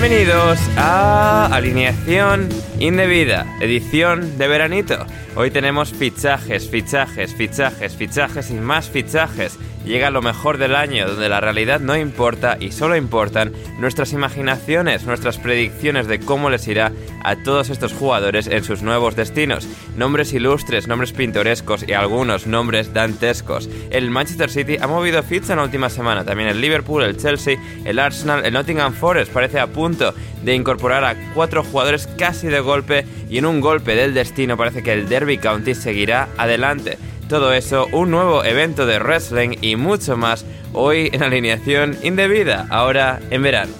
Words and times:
Bienvenidos 0.00 0.60
a 0.76 1.46
Alineación 1.46 2.48
Indebida, 2.78 3.44
edición 3.60 4.38
de 4.38 4.46
veranito. 4.46 5.04
Hoy 5.34 5.50
tenemos 5.50 5.92
fichajes, 5.92 6.70
fichajes, 6.70 7.34
fichajes, 7.34 7.96
fichajes 7.96 8.50
y 8.52 8.54
más 8.54 8.88
fichajes. 8.88 9.58
Llega 9.84 10.10
lo 10.10 10.20
mejor 10.20 10.58
del 10.58 10.76
año, 10.76 11.08
donde 11.08 11.28
la 11.28 11.40
realidad 11.40 11.80
no 11.80 11.96
importa 11.96 12.58
y 12.60 12.72
solo 12.72 12.96
importan 12.96 13.52
nuestras 13.78 14.12
imaginaciones, 14.12 15.04
nuestras 15.04 15.38
predicciones 15.38 16.06
de 16.06 16.20
cómo 16.20 16.50
les 16.50 16.68
irá 16.68 16.92
a 17.24 17.36
todos 17.36 17.70
estos 17.70 17.92
jugadores 17.92 18.46
en 18.48 18.64
sus 18.64 18.82
nuevos 18.82 19.16
destinos. 19.16 19.66
Nombres 19.96 20.32
ilustres, 20.32 20.88
nombres 20.88 21.12
pintorescos 21.12 21.84
y 21.88 21.92
algunos 21.92 22.46
nombres 22.46 22.92
dantescos. 22.92 23.68
El 23.90 24.10
Manchester 24.10 24.50
City 24.50 24.76
ha 24.80 24.86
movido 24.86 25.22
ficha 25.22 25.54
en 25.54 25.58
la 25.58 25.64
última 25.64 25.88
semana, 25.88 26.24
también 26.24 26.48
el 26.48 26.60
Liverpool, 26.60 27.02
el 27.02 27.16
Chelsea, 27.16 27.58
el 27.84 27.98
Arsenal, 27.98 28.44
el 28.44 28.52
Nottingham 28.52 28.92
Forest 28.92 29.32
parece 29.32 29.58
a 29.58 29.68
punto 29.68 30.14
de 30.42 30.54
incorporar 30.54 31.04
a 31.04 31.16
cuatro 31.34 31.64
jugadores 31.64 32.08
casi 32.18 32.48
de 32.48 32.60
golpe 32.60 33.06
y 33.30 33.38
en 33.38 33.46
un 33.46 33.60
golpe 33.60 33.94
del 33.94 34.14
destino 34.14 34.56
parece 34.56 34.82
que 34.82 34.92
el 34.92 35.08
Derby 35.08 35.38
County 35.38 35.74
seguirá 35.74 36.28
adelante. 36.36 36.98
Todo 37.28 37.52
eso, 37.52 37.86
un 37.92 38.10
nuevo 38.10 38.42
evento 38.42 38.86
de 38.86 38.98
wrestling 38.98 39.58
y 39.60 39.76
mucho 39.76 40.16
más 40.16 40.46
hoy 40.72 41.10
en 41.12 41.22
alineación 41.22 41.98
indebida, 42.02 42.66
ahora 42.70 43.20
en 43.28 43.42
verano. 43.42 43.74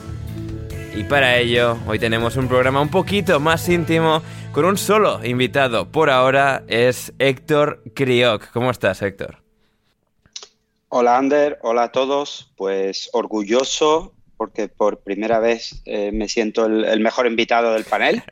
Y 0.94 1.04
para 1.04 1.38
ello, 1.38 1.78
hoy 1.87 1.98
tenemos 1.98 2.37
un 2.37 2.47
programa 2.47 2.82
un 2.82 2.91
poquito 2.91 3.41
más 3.41 3.66
íntimo 3.70 4.20
con 4.53 4.66
un 4.66 4.76
solo 4.76 5.25
invitado. 5.25 5.91
Por 5.91 6.10
ahora 6.10 6.64
es 6.69 7.14
Héctor 7.19 7.82
Crioc. 7.94 8.50
¿Cómo 8.53 8.70
estás, 8.70 9.00
Héctor? 9.00 9.38
Hola, 10.91 11.16
Ander. 11.16 11.58
Hola 11.62 11.84
a 11.84 11.92
todos. 11.92 12.53
Pues 12.54 13.08
orgulloso 13.14 14.12
porque 14.38 14.69
por 14.69 15.00
primera 15.00 15.41
vez 15.41 15.82
eh, 15.84 16.12
me 16.12 16.28
siento 16.28 16.66
el, 16.66 16.84
el, 16.84 17.00
mejor 17.00 17.26
invitado 17.26 17.75
del 17.75 17.84
panel 17.84 18.22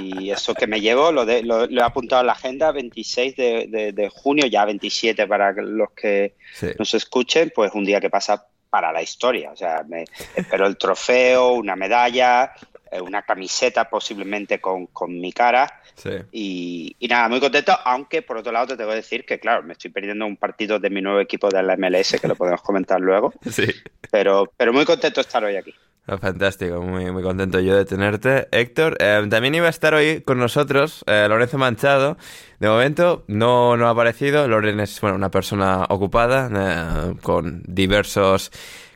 y 0.00 0.30
eso 0.30 0.54
que 0.54 0.68
me 0.68 0.80
llevo 0.80 1.10
lo, 1.10 1.26
de, 1.26 1.42
lo, 1.42 1.66
lo 1.66 1.80
he 1.80 1.84
apuntado 1.84 2.22
en 2.22 2.28
la 2.28 2.34
agenda 2.34 2.70
26 2.70 3.36
de, 3.36 3.66
de, 3.68 3.92
de, 3.92 4.08
junio, 4.08 4.46
ya 4.46 4.64
27 4.64 5.26
para 5.26 5.52
los 5.52 5.90
que 5.90 6.36
sí. 6.54 6.68
nos 6.78 6.94
escuchen, 6.94 7.52
pues 7.54 7.72
un 7.74 7.84
día 7.84 8.00
que 8.00 8.08
pasa 8.08 8.46
para 8.70 8.92
la 8.92 9.02
historia. 9.02 9.50
O 9.50 9.56
sea, 9.56 9.84
me 9.86 10.04
espero 10.36 10.66
el 10.66 10.78
trofeo, 10.78 11.54
una 11.54 11.76
medalla, 11.76 12.52
una 13.00 13.22
camiseta 13.22 13.88
posiblemente 13.88 14.60
con, 14.60 14.86
con 14.86 15.18
mi 15.20 15.32
cara. 15.32 15.80
Sí. 15.94 16.10
Y, 16.32 16.96
y, 16.98 17.08
nada, 17.08 17.28
muy 17.28 17.40
contento, 17.40 17.72
aunque 17.84 18.22
por 18.22 18.36
otro 18.36 18.52
lado 18.52 18.68
te 18.68 18.76
tengo 18.76 18.90
que 18.90 18.96
decir 18.96 19.24
que, 19.24 19.38
claro, 19.38 19.62
me 19.62 19.72
estoy 19.72 19.90
perdiendo 19.90 20.26
un 20.26 20.36
partido 20.36 20.78
de 20.78 20.90
mi 20.90 21.00
nuevo 21.00 21.20
equipo 21.20 21.48
de 21.48 21.62
la 21.62 21.76
MLS, 21.76 22.20
que 22.20 22.28
lo 22.28 22.36
podemos 22.36 22.62
comentar 22.62 23.00
luego. 23.00 23.32
Sí. 23.52 23.66
Pero, 24.10 24.50
pero 24.56 24.72
muy 24.72 24.86
contento 24.86 25.20
de 25.20 25.26
estar 25.26 25.44
hoy 25.44 25.56
aquí. 25.56 25.74
Oh, 26.08 26.18
fantástico, 26.18 26.82
muy, 26.82 27.12
muy 27.12 27.22
contento 27.22 27.60
yo 27.60 27.76
de 27.76 27.84
tenerte. 27.84 28.48
Héctor, 28.50 28.96
eh, 28.98 29.24
también 29.30 29.54
iba 29.54 29.68
a 29.68 29.70
estar 29.70 29.94
hoy 29.94 30.20
con 30.22 30.36
nosotros 30.36 31.04
eh, 31.06 31.26
Lorenzo 31.28 31.58
Manchado. 31.58 32.16
De 32.58 32.68
momento 32.68 33.24
no, 33.28 33.76
no 33.76 33.86
ha 33.86 33.90
aparecido. 33.90 34.48
Loren 34.48 34.80
es 34.80 35.00
bueno, 35.00 35.14
una 35.14 35.30
persona 35.30 35.86
ocupada 35.88 36.50
eh, 36.52 37.14
con 37.22 37.62
diversos 37.68 38.50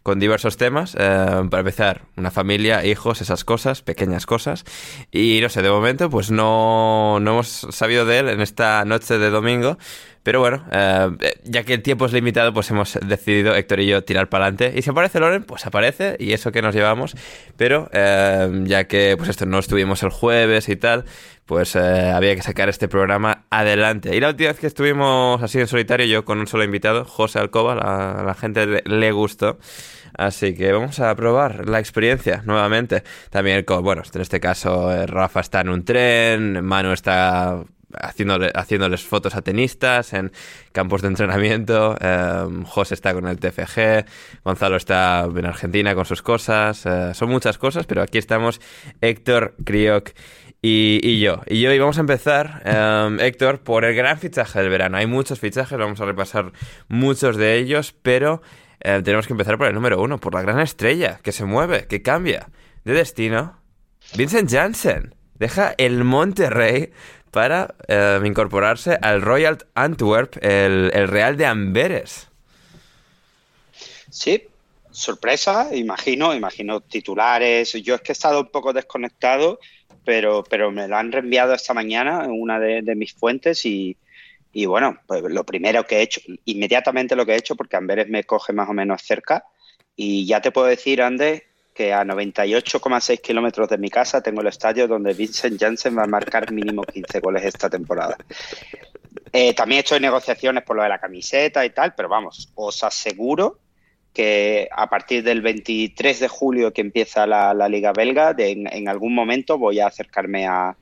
con 0.06 0.20
diversos 0.20 0.56
temas. 0.56 0.94
Eh, 0.96 1.48
para 1.50 1.62
empezar, 1.62 2.02
una 2.16 2.30
familia, 2.30 2.84
hijos, 2.84 3.20
esas 3.20 3.42
cosas, 3.42 3.82
pequeñas 3.82 4.24
cosas. 4.24 4.64
Y 5.10 5.40
no 5.42 5.48
sé, 5.48 5.62
de 5.62 5.68
momento, 5.68 6.08
pues 6.10 6.30
no, 6.30 7.18
no 7.18 7.32
hemos 7.32 7.66
sabido 7.70 8.06
de 8.06 8.20
él 8.20 8.28
en 8.28 8.40
esta 8.40 8.84
noche 8.84 9.18
de 9.18 9.30
domingo. 9.30 9.78
Pero 10.22 10.38
bueno, 10.38 10.64
eh, 10.70 11.08
ya 11.42 11.64
que 11.64 11.74
el 11.74 11.82
tiempo 11.82 12.06
es 12.06 12.12
limitado, 12.12 12.52
pues 12.52 12.70
hemos 12.70 12.96
decidido, 13.04 13.56
Héctor 13.56 13.80
y 13.80 13.86
yo, 13.86 14.04
tirar 14.04 14.28
para 14.28 14.46
adelante. 14.46 14.78
Y 14.78 14.82
si 14.82 14.90
aparece 14.90 15.18
Loren, 15.18 15.42
pues 15.42 15.66
aparece, 15.66 16.16
y 16.20 16.32
eso 16.32 16.52
que 16.52 16.62
nos 16.62 16.72
llevamos. 16.72 17.16
Pero 17.56 17.88
eh, 17.92 18.62
ya 18.64 18.84
que, 18.84 19.16
pues 19.16 19.28
esto, 19.28 19.44
no 19.44 19.58
estuvimos 19.58 20.04
el 20.04 20.10
jueves 20.10 20.68
y 20.68 20.76
tal, 20.76 21.04
pues 21.46 21.76
eh, 21.76 22.10
había 22.10 22.34
que 22.34 22.42
sacar 22.42 22.68
este 22.68 22.88
programa 22.88 23.44
adelante. 23.50 24.14
Y 24.14 24.20
la 24.20 24.30
última 24.30 24.50
vez 24.50 24.58
que 24.58 24.66
estuvimos 24.66 25.42
así 25.42 25.60
en 25.60 25.68
solitario, 25.68 26.04
yo 26.06 26.24
con 26.24 26.40
un 26.40 26.48
solo 26.48 26.64
invitado, 26.64 27.04
José 27.04 27.38
Alcoba, 27.38 27.76
la, 27.76 28.24
la 28.24 28.34
gente 28.34 28.82
le, 28.84 29.12
gustó. 29.12 29.58
Así 30.18 30.54
que 30.54 30.72
vamos 30.72 30.98
a 30.98 31.14
probar 31.14 31.68
la 31.68 31.78
experiencia 31.78 32.42
nuevamente. 32.44 33.04
También, 33.30 33.64
con, 33.64 33.84
bueno, 33.84 34.02
en 34.12 34.20
este 34.20 34.40
caso 34.40 34.92
eh, 34.92 35.06
Rafa 35.06 35.40
está 35.40 35.60
en 35.60 35.68
un 35.68 35.84
tren, 35.84 36.64
Manu 36.64 36.92
está 36.92 37.62
haciéndole, 37.92 38.50
haciéndoles 38.54 39.04
fotos 39.04 39.34
a 39.34 39.42
tenistas 39.42 40.12
en 40.12 40.32
campos 40.72 41.02
de 41.02 41.08
entrenamiento, 41.08 41.96
eh, 42.00 42.46
José 42.64 42.94
está 42.94 43.14
con 43.14 43.26
el 43.26 43.38
TFG, 43.38 44.04
Gonzalo 44.44 44.76
está 44.76 45.28
en 45.34 45.46
Argentina 45.46 45.94
con 45.94 46.04
sus 46.04 46.22
cosas, 46.22 46.84
eh, 46.86 47.14
son 47.14 47.30
muchas 47.30 47.58
cosas, 47.58 47.86
pero 47.86 48.02
aquí 48.02 48.18
estamos 48.18 48.60
Héctor, 49.00 49.54
Crioc 49.64 50.10
y, 50.62 51.20
yo. 51.20 51.42
Y 51.46 51.60
yo, 51.60 51.72
y 51.72 51.78
vamos 51.78 51.98
a 51.98 52.00
empezar, 52.00 52.62
um, 52.64 53.20
Héctor, 53.20 53.60
por 53.60 53.84
el 53.84 53.94
gran 53.94 54.18
fichaje 54.18 54.60
del 54.60 54.68
verano. 54.68 54.96
Hay 54.96 55.06
muchos 55.06 55.38
fichajes, 55.38 55.78
vamos 55.78 56.00
a 56.00 56.04
repasar 56.04 56.52
muchos 56.88 57.36
de 57.36 57.56
ellos, 57.58 57.94
pero 58.02 58.42
eh, 58.80 59.00
tenemos 59.04 59.26
que 59.26 59.32
empezar 59.32 59.58
por 59.58 59.68
el 59.68 59.74
número 59.74 60.00
uno, 60.00 60.18
por 60.18 60.34
la 60.34 60.42
gran 60.42 60.60
estrella 60.60 61.20
que 61.22 61.32
se 61.32 61.44
mueve, 61.44 61.86
que 61.86 62.02
cambia 62.02 62.48
de 62.84 62.94
destino. 62.94 63.60
Vincent 64.16 64.50
Janssen 64.50 65.14
deja 65.34 65.74
el 65.78 66.04
Monterrey 66.04 66.92
para 67.30 67.74
eh, 67.88 68.20
incorporarse 68.24 68.98
al 69.00 69.22
Royal 69.22 69.58
Antwerp, 69.74 70.36
el, 70.42 70.90
el, 70.94 71.08
Real 71.08 71.36
de 71.36 71.46
Amberes. 71.46 72.28
Sí, 74.08 74.48
sorpresa, 74.90 75.68
imagino, 75.74 76.34
imagino 76.34 76.80
titulares. 76.80 77.72
Yo 77.82 77.96
es 77.96 78.00
que 78.00 78.12
he 78.12 78.14
estado 78.14 78.40
un 78.40 78.50
poco 78.50 78.72
desconectado, 78.72 79.58
pero, 80.06 80.44
pero 80.48 80.70
me 80.70 80.86
lo 80.86 80.96
han 80.96 81.10
reenviado 81.10 81.52
esta 81.52 81.74
mañana 81.74 82.24
en 82.24 82.30
una 82.30 82.60
de, 82.60 82.94
mis 82.94 83.12
fuentes 83.12 83.66
y, 83.66 83.96
bueno, 84.66 84.98
pues 85.04 85.20
lo 85.24 85.44
primero 85.44 85.84
que 85.84 85.96
he 85.96 86.02
hecho, 86.02 86.20
inmediatamente 86.44 87.16
lo 87.16 87.26
que 87.26 87.32
he 87.32 87.36
hecho, 87.36 87.56
porque 87.56 87.76
Amberes 87.76 88.08
me 88.08 88.22
coge 88.22 88.52
más 88.52 88.70
o 88.70 88.72
menos 88.72 89.02
cerca, 89.02 89.44
y 89.96 90.24
ya 90.24 90.40
te 90.40 90.52
puedo 90.52 90.68
decir, 90.68 91.02
Andes, 91.02 91.42
que 91.74 91.92
a 91.92 92.04
98,6 92.04 93.20
kilómetros 93.20 93.68
de 93.68 93.78
mi 93.78 93.90
casa 93.90 94.22
tengo 94.22 94.42
el 94.42 94.46
estadio 94.46 94.86
donde 94.86 95.12
Vincent 95.12 95.60
Janssen 95.60 95.98
va 95.98 96.04
a 96.04 96.06
marcar 96.06 96.52
mínimo 96.52 96.84
15 96.84 97.18
goles 97.18 97.44
esta 97.44 97.68
temporada. 97.68 98.16
Eh, 99.32 99.54
también 99.54 99.80
estoy 99.80 99.96
en 99.96 100.02
negociaciones 100.02 100.62
por 100.62 100.76
lo 100.76 100.84
de 100.84 100.88
la 100.88 101.00
camiseta 101.00 101.66
y 101.66 101.70
tal, 101.70 101.94
pero 101.94 102.08
vamos, 102.08 102.52
os 102.54 102.84
aseguro 102.84 103.58
que 104.16 104.66
a 104.72 104.88
partir 104.88 105.22
del 105.22 105.42
23 105.42 106.20
de 106.20 106.28
julio 106.28 106.72
que 106.72 106.80
empieza 106.80 107.26
la, 107.26 107.68
Liga 107.68 107.92
Belga, 107.92 108.34
en, 108.38 108.88
algún 108.88 109.14
momento 109.14 109.58
voy 109.58 109.80
a 109.80 109.88
acercarme 109.88 110.46
a, 110.46 110.74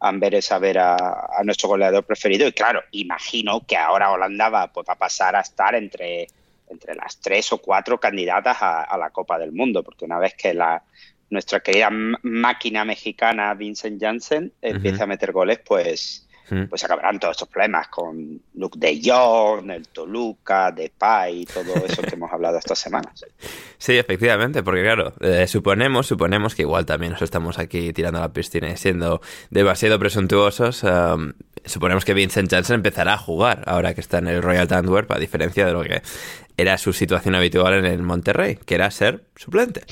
Amberes 0.00 0.52
a 0.52 0.58
ver 0.58 0.78
a, 0.78 1.40
nuestro 1.44 1.70
goleador 1.70 2.04
preferido. 2.04 2.46
Y 2.46 2.52
claro, 2.52 2.82
imagino 2.90 3.64
que 3.66 3.78
ahora 3.78 4.12
Holanda 4.12 4.50
va, 4.50 4.70
pues, 4.70 4.86
a 4.90 4.96
pasar 4.96 5.34
a 5.34 5.40
estar 5.40 5.74
entre, 5.74 6.26
entre 6.68 6.94
las 6.94 7.18
tres 7.22 7.50
o 7.54 7.58
cuatro 7.58 7.98
candidatas 7.98 8.58
a, 8.60 8.98
la 8.98 9.08
Copa 9.08 9.38
del 9.38 9.52
Mundo, 9.52 9.82
porque 9.82 10.04
una 10.04 10.18
vez 10.18 10.34
que 10.34 10.52
la, 10.52 10.82
nuestra 11.30 11.60
querida 11.60 11.88
máquina 11.90 12.84
mexicana 12.84 13.54
Vincent 13.54 13.98
Janssen 13.98 14.52
empiece 14.60 15.02
a 15.02 15.06
meter 15.06 15.32
goles, 15.32 15.58
pues 15.64 16.23
pues 16.68 16.84
acabarán 16.84 17.18
todos 17.18 17.32
estos 17.32 17.48
problemas 17.48 17.88
con 17.88 18.40
Luke 18.54 18.78
de 18.78 19.00
Jong, 19.02 19.70
el 19.70 19.88
Toluca, 19.88 20.70
Depay 20.70 21.42
y 21.42 21.46
todo 21.46 21.74
eso 21.86 22.02
que 22.02 22.10
hemos 22.14 22.32
hablado 22.32 22.58
estas 22.58 22.78
semanas. 22.78 23.24
Sí, 23.78 23.96
efectivamente, 23.96 24.62
porque 24.62 24.82
claro, 24.82 25.14
eh, 25.20 25.46
suponemos, 25.46 26.06
suponemos 26.06 26.54
que 26.54 26.62
igual 26.62 26.86
también 26.86 27.12
nos 27.12 27.22
estamos 27.22 27.58
aquí 27.58 27.92
tirando 27.92 28.18
a 28.18 28.22
la 28.22 28.32
piscina 28.32 28.68
y 28.70 28.76
siendo 28.76 29.20
demasiado 29.50 29.98
presuntuosos. 29.98 30.82
Um, 30.84 31.32
suponemos 31.64 32.04
que 32.04 32.14
Vincent 32.14 32.50
Janssen 32.50 32.76
empezará 32.76 33.14
a 33.14 33.18
jugar 33.18 33.62
ahora 33.66 33.94
que 33.94 34.00
está 34.00 34.18
en 34.18 34.28
el 34.28 34.42
Royal 34.42 34.68
Antwerp, 34.70 35.10
a 35.12 35.18
diferencia 35.18 35.66
de 35.66 35.72
lo 35.72 35.82
que 35.82 36.02
era 36.56 36.78
su 36.78 36.92
situación 36.92 37.34
habitual 37.34 37.74
en 37.74 37.86
el 37.86 38.02
Monterrey, 38.02 38.56
que 38.64 38.74
era 38.74 38.90
ser 38.90 39.24
suplente. 39.36 39.82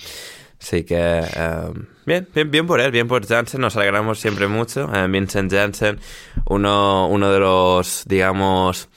Así 0.62 0.84
que 0.84 0.96
em, 0.96 1.86
bien, 2.06 2.28
bien, 2.32 2.50
bien 2.50 2.66
por 2.68 2.80
él, 2.80 2.92
bien 2.92 3.08
por 3.08 3.26
Jansen, 3.26 3.60
nos 3.60 3.76
alegramos 3.76 4.20
siempre 4.20 4.46
mucho. 4.46 4.88
Eh, 4.94 5.08
Vincent 5.08 5.52
Jansen, 5.52 5.98
uno, 6.46 7.08
uno 7.08 7.32
de 7.32 7.40
los, 7.40 8.04
digamos, 8.06 8.88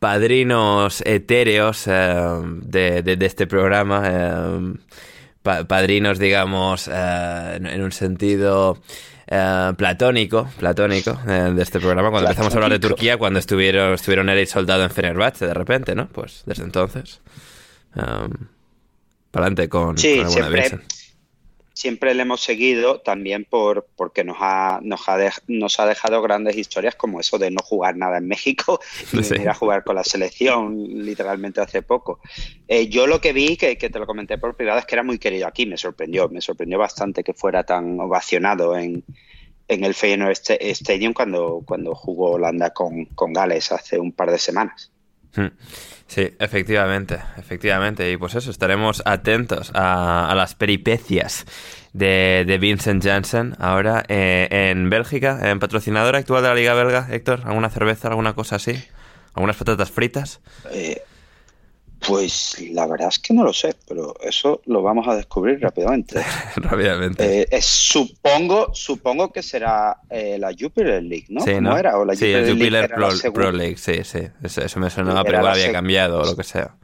padrinos 0.00 1.02
etéreos 1.06 1.86
em, 1.86 2.60
de, 2.62 3.02
de, 3.02 3.26
este 3.26 3.46
programa. 3.46 4.02
Em, 4.10 4.76
padrinos, 5.68 6.18
digamos, 6.18 6.90
eh, 6.92 7.60
en, 7.62 7.80
un 7.80 7.92
sentido 7.92 8.78
eh, 9.28 9.72
platónico, 9.76 10.48
platónico 10.58 11.12
de 11.24 11.62
este 11.62 11.78
programa. 11.78 12.10
Cuando 12.10 12.28
empezamos 12.28 12.52
a 12.54 12.56
hablar 12.56 12.72
de 12.72 12.80
Turquía, 12.80 13.18
cuando 13.18 13.38
estuvieron, 13.38 13.94
estuvieron 13.94 14.28
él 14.30 14.40
y 14.40 14.46
Soldado 14.46 14.82
en 14.82 14.90
Fenerbahce, 14.90 15.46
de 15.46 15.54
repente, 15.54 15.94
¿no? 15.94 16.08
Pues 16.08 16.42
desde 16.44 16.64
entonces. 16.64 17.20
para 17.94 19.46
adelante 19.46 19.68
con, 19.68 19.96
sí, 19.96 20.22
siempre, 20.26 20.80
siempre 21.74 22.14
le 22.14 22.22
hemos 22.22 22.40
seguido 22.40 23.00
también 23.00 23.44
por, 23.44 23.86
porque 23.96 24.24
nos 24.24 24.36
ha, 24.40 24.78
nos, 24.82 25.08
ha 25.08 25.18
nos 25.48 25.78
ha 25.80 25.86
dejado 25.86 26.22
grandes 26.22 26.56
historias 26.56 26.94
como 26.94 27.20
eso 27.20 27.36
de 27.36 27.50
no 27.50 27.62
jugar 27.62 27.96
nada 27.96 28.18
en 28.18 28.28
México 28.28 28.80
y 29.12 29.28
venir 29.28 29.50
a 29.50 29.54
jugar 29.54 29.84
con 29.84 29.96
la 29.96 30.04
selección 30.04 31.04
literalmente 31.04 31.60
hace 31.60 31.82
poco. 31.82 32.20
Eh, 32.68 32.88
yo 32.88 33.06
lo 33.06 33.20
que 33.20 33.32
vi, 33.32 33.56
que, 33.56 33.76
te 33.76 33.98
lo 33.98 34.06
comenté 34.06 34.38
por 34.38 34.56
privado, 34.56 34.78
es 34.78 34.86
que 34.86 34.94
era 34.94 35.02
muy 35.02 35.18
querido 35.18 35.46
aquí, 35.48 35.66
me 35.66 35.76
sorprendió, 35.76 36.28
me 36.28 36.40
sorprendió 36.40 36.78
bastante 36.78 37.24
que 37.24 37.34
fuera 37.34 37.64
tan 37.64 37.98
ovacionado 37.98 38.76
en, 38.78 39.04
en 39.66 39.84
el 39.84 39.94
Feyenoord 39.94 40.38
Stadium 40.60 41.12
cuando, 41.12 41.62
cuando 41.66 41.94
jugó 41.94 42.32
Holanda 42.32 42.70
con, 42.70 43.06
con 43.06 43.32
Gales 43.32 43.72
hace 43.72 43.98
un 43.98 44.12
par 44.12 44.30
de 44.30 44.38
semanas. 44.38 44.93
Hmm. 45.36 45.48
Sí, 46.06 46.32
efectivamente, 46.38 47.18
efectivamente. 47.38 48.10
Y 48.12 48.16
pues 48.16 48.34
eso, 48.34 48.50
estaremos 48.50 49.02
atentos 49.04 49.70
a, 49.74 50.32
las 50.36 50.54
peripecias 50.54 51.44
de, 51.92 52.58
Vincent 52.60 53.02
Janssen 53.02 53.56
ahora 53.58 54.04
eh, 54.08 54.46
en 54.50 54.90
Bélgica, 54.90 55.50
en 55.50 55.58
patrocinador 55.58 56.16
actual 56.16 56.42
de 56.42 56.48
la 56.50 56.54
Liga 56.54 56.74
Belga. 56.74 57.08
Héctor, 57.10 57.40
¿alguna 57.44 57.70
cerveza, 57.70 58.08
alguna 58.08 58.34
cosa 58.34 58.56
así? 58.56 58.84
¿Algunas 59.34 59.56
patatas 59.56 59.90
fritas? 59.90 60.40
Eh, 60.70 61.02
pues 62.06 62.56
la 62.70 62.86
verdad 62.86 63.08
es 63.08 63.18
que 63.18 63.34
no 63.34 63.44
lo 63.44 63.52
sé, 63.52 63.74
pero 63.86 64.14
eso 64.20 64.60
lo 64.66 64.82
vamos 64.82 65.06
a 65.08 65.16
descubrir 65.16 65.60
rápidamente. 65.60 66.22
rápidamente. 66.56 67.48
Eh, 67.54 67.62
supongo, 67.62 68.74
supongo 68.74 69.32
que 69.32 69.42
será 69.42 69.98
eh, 70.10 70.36
la 70.38 70.52
Jupiler 70.58 71.02
League, 71.02 71.26
¿no? 71.28 71.40
Sí, 71.40 71.60
¿no? 71.60 71.76
era? 71.76 71.94
sí, 72.14 72.32
el 72.32 72.52
Jupiler 72.52 72.90
Pro, 73.32 73.52
League, 73.52 73.76
sí, 73.76 74.04
sí. 74.04 74.20
Eso, 74.42 74.80
me 74.80 74.90
sonaba, 74.90 75.24
pero 75.24 75.38
igual 75.38 75.52
había 75.52 75.72
cambiado 75.72 76.20
o 76.20 76.24
lo 76.24 76.36
que 76.36 76.44
sea. 76.44 76.74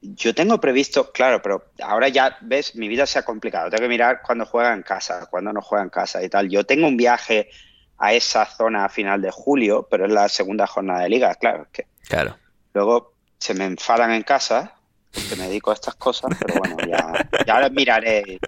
Yo 0.00 0.34
tengo 0.34 0.60
previsto, 0.60 1.12
claro, 1.12 1.40
pero 1.40 1.70
ahora 1.80 2.08
ya 2.08 2.36
ves, 2.40 2.74
mi 2.74 2.88
vida 2.88 3.06
se 3.06 3.20
ha 3.20 3.24
complicado. 3.24 3.70
Tengo 3.70 3.82
que 3.82 3.88
mirar 3.88 4.20
cuándo 4.22 4.44
juega 4.44 4.72
en 4.74 4.82
casa, 4.82 5.26
cuándo 5.30 5.52
no 5.52 5.62
juega 5.62 5.84
en 5.84 5.90
casa 5.90 6.22
y 6.22 6.28
tal. 6.28 6.48
Yo 6.48 6.64
tengo 6.64 6.88
un 6.88 6.96
viaje 6.96 7.50
a 7.98 8.12
esa 8.12 8.44
zona 8.44 8.84
a 8.84 8.88
final 8.88 9.22
de 9.22 9.30
julio, 9.30 9.86
pero 9.88 10.06
es 10.06 10.12
la 10.12 10.28
segunda 10.28 10.66
jornada 10.66 11.02
de 11.02 11.08
liga, 11.08 11.32
claro. 11.36 11.68
Que 11.72 11.86
claro. 12.08 12.36
Luego 12.74 13.11
se 13.42 13.54
me 13.54 13.64
enfadan 13.64 14.12
en 14.12 14.22
casa 14.22 14.76
porque 15.12 15.34
me 15.34 15.48
dedico 15.48 15.72
a 15.72 15.74
estas 15.74 15.96
cosas, 15.96 16.30
pero 16.38 16.60
bueno, 16.60 16.76
ya, 16.88 17.28
ya 17.44 17.68
miraré. 17.70 18.38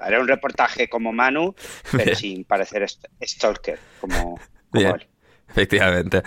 Haré 0.00 0.20
un 0.20 0.28
reportaje 0.28 0.88
como 0.88 1.12
Manu, 1.12 1.56
pero 1.90 2.14
sin 2.14 2.44
parecer 2.44 2.86
stalker, 3.20 3.80
como, 4.00 4.38
como 4.70 4.94
él. 4.94 5.08
Efectivamente. 5.52 6.22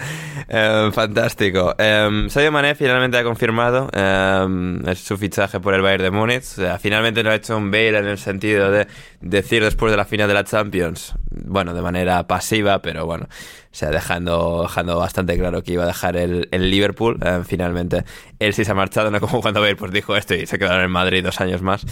Em, 0.47 0.91
fantástico. 0.91 1.73
Eh, 1.77 2.49
Mané 2.51 2.75
finalmente 2.75 3.17
ha 3.17 3.23
confirmado 3.23 3.89
em, 3.91 4.83
su 4.95 5.17
fichaje 5.17 5.59
por 5.59 5.73
el 5.73 5.81
Bayern 5.81 6.03
de 6.03 6.11
Múnich. 6.11 6.43
O 6.43 6.61
sea, 6.61 6.77
finalmente 6.77 7.23
lo 7.23 7.31
ha 7.31 7.35
hecho 7.35 7.57
un 7.57 7.71
Bale 7.71 7.97
en 7.97 8.05
el 8.05 8.17
sentido 8.19 8.69
de 8.69 8.87
decir 9.21 9.63
después 9.63 9.91
de 9.91 9.97
la 9.97 10.05
final 10.05 10.27
de 10.27 10.35
la 10.35 10.43
Champions, 10.43 11.15
bueno, 11.31 11.73
de 11.73 11.81
manera 11.81 12.27
pasiva, 12.27 12.81
pero 12.81 13.05
bueno, 13.07 13.25
o 13.25 13.67
sea, 13.71 13.89
dejando, 13.89 14.61
dejando 14.63 14.97
bastante 14.97 15.37
claro 15.37 15.63
que 15.63 15.73
iba 15.73 15.83
a 15.83 15.87
dejar 15.87 16.15
el, 16.17 16.47
el 16.51 16.69
Liverpool. 16.69 17.19
finalmente, 17.47 18.05
él 18.39 18.53
sí 18.53 18.63
se 18.63 18.71
ha 18.71 18.75
marchado, 18.75 19.09
no 19.09 19.19
como 19.25 19.41
cuando 19.41 19.61
Bale 19.61 19.75
pues 19.75 19.91
dijo 19.91 20.15
esto 20.15 20.35
y 20.35 20.45
se 20.45 20.59
quedaron 20.59 20.83
en 20.83 20.91
Madrid 20.91 21.23
dos 21.23 21.41
años 21.41 21.61
más. 21.63 21.85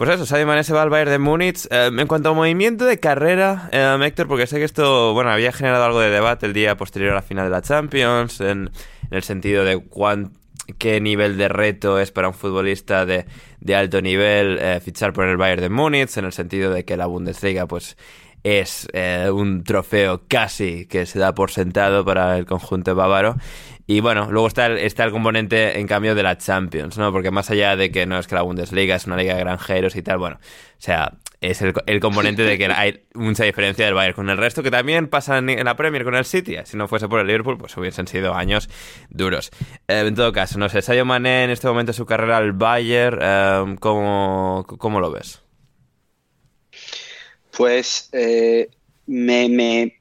Pues 0.00 0.08
eso, 0.08 0.24
Sadio 0.24 0.46
Mané 0.46 0.64
se 0.64 0.72
va 0.72 0.80
al 0.80 0.88
Bayern 0.88 1.10
de 1.10 1.18
Múnich. 1.18 1.66
Eh, 1.70 1.90
en 1.94 2.06
cuanto 2.06 2.30
a 2.30 2.32
movimiento 2.32 2.86
de 2.86 2.98
carrera, 2.98 3.68
eh, 3.70 3.98
Héctor, 4.02 4.28
porque 4.28 4.46
sé 4.46 4.56
que 4.56 4.64
esto, 4.64 5.12
bueno, 5.12 5.28
había 5.28 5.52
generado 5.52 5.84
algo 5.84 6.00
de 6.00 6.08
debate 6.08 6.46
el 6.46 6.54
día 6.54 6.74
posterior 6.78 7.12
a 7.12 7.16
la 7.16 7.20
final 7.20 7.44
de 7.44 7.50
la 7.50 7.60
Champions, 7.60 8.40
en, 8.40 8.70
el 9.10 9.22
sentido 9.22 9.62
de 9.62 9.76
cuán, 9.76 10.32
qué 10.78 11.02
nivel 11.02 11.36
de 11.36 11.48
reto 11.48 12.00
es 12.00 12.12
para 12.12 12.28
un 12.28 12.34
futbolista 12.34 13.04
de, 13.04 13.26
de 13.60 13.76
alto 13.76 14.00
nivel 14.00 14.56
eh, 14.58 14.80
fichar 14.82 15.12
por 15.12 15.26
el 15.26 15.36
Bayern 15.36 15.60
de 15.60 15.68
Múnich, 15.68 16.16
en 16.16 16.24
el 16.24 16.32
sentido 16.32 16.72
de 16.72 16.86
que 16.86 16.96
la 16.96 17.04
Bundesliga, 17.04 17.66
pues, 17.66 17.98
es 18.44 18.88
un 19.32 19.64
trofeo 19.64 20.22
casi 20.28 20.86
que 20.86 21.06
se 21.06 21.18
da 21.18 21.34
por 21.34 21.50
sentado 21.50 22.04
para 22.04 22.36
el 22.38 22.46
conjunto 22.46 22.94
bávaro. 22.94 23.36
Y 23.90 23.98
bueno, 23.98 24.30
luego 24.30 24.46
está 24.46 24.66
el, 24.66 24.78
está 24.78 25.02
el 25.02 25.10
componente, 25.10 25.80
en 25.80 25.88
cambio, 25.88 26.14
de 26.14 26.22
la 26.22 26.38
Champions, 26.38 26.96
¿no? 26.96 27.10
Porque 27.10 27.32
más 27.32 27.50
allá 27.50 27.74
de 27.74 27.90
que 27.90 28.06
no 28.06 28.20
es 28.20 28.28
que 28.28 28.36
la 28.36 28.42
Bundesliga 28.42 28.94
es 28.94 29.06
una 29.06 29.16
liga 29.16 29.34
de 29.34 29.40
granjeros 29.40 29.96
y 29.96 30.02
tal, 30.02 30.18
bueno, 30.18 30.36
o 30.38 30.74
sea, 30.78 31.14
es 31.40 31.60
el, 31.60 31.74
el 31.86 31.98
componente 31.98 32.44
de 32.44 32.56
que 32.56 32.66
hay 32.72 33.02
mucha 33.14 33.42
diferencia 33.42 33.84
del 33.84 33.94
Bayern 33.94 34.14
con 34.14 34.30
el 34.30 34.36
resto, 34.36 34.62
que 34.62 34.70
también 34.70 35.08
pasa 35.08 35.38
en, 35.38 35.64
la 35.64 35.74
Premier 35.74 36.04
con 36.04 36.14
el 36.14 36.24
City. 36.24 36.56
Si 36.66 36.76
no 36.76 36.86
fuese 36.86 37.08
por 37.08 37.18
el 37.18 37.26
Liverpool, 37.26 37.58
pues 37.58 37.76
hubiesen 37.76 38.06
sido 38.06 38.32
años 38.32 38.68
duros. 39.08 39.50
Eh, 39.88 40.04
en 40.06 40.14
todo 40.14 40.32
caso, 40.32 40.56
no 40.60 40.68
sé, 40.68 40.82
Sayo 40.82 41.04
Mané 41.04 41.42
en 41.42 41.50
este 41.50 41.66
momento 41.66 41.90
de 41.90 41.96
su 41.96 42.06
carrera 42.06 42.36
al 42.36 42.52
Bayern, 42.52 43.18
eh, 43.20 43.76
¿cómo, 43.80 44.66
¿cómo, 44.78 45.00
lo 45.00 45.10
ves? 45.10 45.42
Pues 47.60 48.08
eh, 48.12 48.70
me, 49.06 49.46
me 49.50 50.00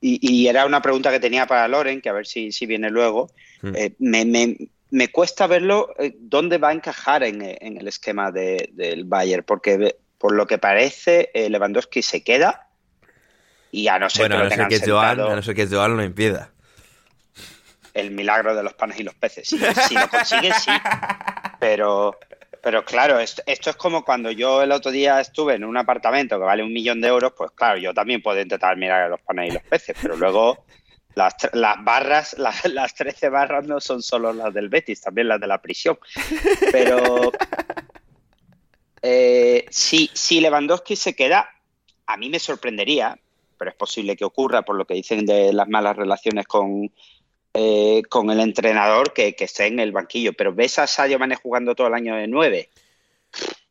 y, 0.00 0.46
era 0.46 0.64
una 0.64 0.80
pregunta 0.80 1.10
que 1.10 1.18
tenía 1.18 1.44
para 1.44 1.66
Loren, 1.66 2.00
que 2.00 2.08
a 2.08 2.12
ver 2.12 2.28
si, 2.28 2.52
si 2.52 2.64
viene 2.64 2.90
luego. 2.90 3.32
Hmm. 3.60 3.72
Eh, 3.74 3.94
me, 3.98 5.08
cuesta 5.08 5.48
verlo 5.48 5.92
eh, 5.98 6.14
dónde 6.16 6.58
va 6.58 6.68
a 6.68 6.72
encajar 6.72 7.24
en, 7.24 7.42
el 7.42 7.88
esquema 7.88 8.30
del 8.30 9.02
Bayern, 9.04 9.42
porque 9.42 9.96
por 10.16 10.32
lo 10.32 10.46
que 10.46 10.58
parece 10.58 11.32
Lewandowski 11.34 12.02
se 12.02 12.22
queda 12.22 12.68
y 13.72 13.88
a 13.88 13.98
no 13.98 14.08
ser 14.08 14.30
que, 14.30 14.36
a 14.36 14.44
no 14.44 14.50
ser 14.50 14.68
que 14.68 14.78
Joan, 14.88 15.18
a 15.18 15.34
no 15.34 15.42
ser 15.42 15.56
que 15.56 15.66
Joan 15.66 15.96
lo 15.96 16.04
impida. 16.04 16.52
El 17.94 18.12
milagro 18.12 18.54
de 18.54 18.62
los 18.62 18.74
panes 18.74 19.00
y 19.00 19.02
los 19.02 19.16
peces. 19.16 19.48
Si, 19.48 19.58
si 19.58 19.94
lo 19.94 20.08
consigue, 20.08 20.52
sí. 20.54 20.70
Pero, 21.58 22.16
pero 22.62 22.84
claro, 22.84 23.18
esto, 23.18 23.42
es 23.46 23.76
como 23.76 24.04
cuando 24.04 24.30
yo 24.30 24.62
el 24.62 24.72
otro 24.72 24.90
día 24.90 25.20
estuve 25.20 25.54
en 25.54 25.64
un 25.64 25.76
apartamento 25.76 26.38
que 26.38 26.44
vale 26.44 26.62
un 26.62 26.72
millón 26.72 27.00
de 27.00 27.08
euros, 27.08 27.32
pues 27.36 27.50
claro, 27.52 27.78
yo 27.78 27.94
también 27.94 28.22
puedo 28.22 28.40
intentar 28.40 28.76
mirar 28.76 29.02
a 29.02 29.08
los 29.08 29.20
panes 29.20 29.50
y 29.50 29.54
los 29.54 29.62
peces, 29.62 29.96
pero 30.00 30.16
luego 30.16 30.64
Las, 31.14 31.34
las 31.54 31.82
barras, 31.82 32.34
las, 32.38 32.64
las 32.66 32.94
13 32.94 33.28
barras 33.30 33.66
no 33.66 33.80
son 33.80 34.02
solo 34.02 34.32
las 34.32 34.54
del 34.54 34.68
Betis, 34.68 35.00
también 35.00 35.28
las 35.28 35.40
de 35.40 35.46
la 35.46 35.60
prisión. 35.60 35.98
Pero 36.70 37.32
eh, 39.02 39.66
si, 39.70 40.10
si 40.12 40.40
Lewandowski 40.40 40.96
se 40.96 41.14
queda, 41.14 41.50
a 42.06 42.16
mí 42.16 42.28
me 42.28 42.38
sorprendería, 42.38 43.18
pero 43.58 43.70
es 43.70 43.76
posible 43.76 44.16
que 44.16 44.24
ocurra 44.24 44.62
por 44.62 44.76
lo 44.76 44.86
que 44.86 44.94
dicen 44.94 45.26
de 45.26 45.52
las 45.52 45.68
malas 45.68 45.96
relaciones 45.96 46.46
con, 46.46 46.90
eh, 47.54 48.02
con 48.08 48.30
el 48.30 48.40
entrenador 48.40 49.12
que, 49.12 49.34
que, 49.34 49.44
esté 49.44 49.66
en 49.66 49.80
el 49.80 49.92
banquillo. 49.92 50.32
Pero 50.34 50.54
ves 50.54 50.78
a 50.78 50.86
Sadio 50.86 51.18
Mane 51.18 51.36
jugando 51.36 51.74
todo 51.74 51.88
el 51.88 51.94
año 51.94 52.14
de 52.14 52.26
9. 52.26 52.70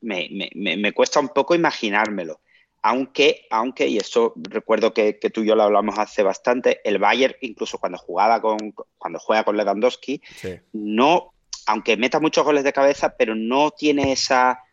Me, 0.01 0.29
me, 0.53 0.77
me, 0.77 0.91
cuesta 0.93 1.19
un 1.19 1.29
poco 1.29 1.55
imaginármelo. 1.55 2.41
Aunque, 2.81 3.45
aunque, 3.49 3.87
y 3.87 3.97
esto 3.97 4.33
recuerdo 4.37 4.93
que, 4.93 5.19
que, 5.19 5.29
tú 5.29 5.43
y 5.43 5.47
yo 5.47 5.55
lo 5.55 5.63
hablamos 5.63 5.99
hace 5.99 6.23
bastante, 6.23 6.79
el 6.83 6.97
Bayern, 6.97 7.35
incluso 7.41 7.77
cuando 7.77 7.97
jugaba 7.97 8.41
con, 8.41 8.73
cuando 8.97 9.19
juega 9.19 9.43
con 9.43 9.57
Lewandowski, 9.57 10.21
sí. 10.35 10.59
no, 10.71 11.33
aunque 11.65 11.97
meta 11.97 12.21
muchos 12.21 12.45
goles 12.45 12.63
de 12.63 12.71
cabeza, 12.71 13.15
pero 13.17 13.35
no 13.35 13.71
tiene 13.71 14.13
esa 14.13 14.63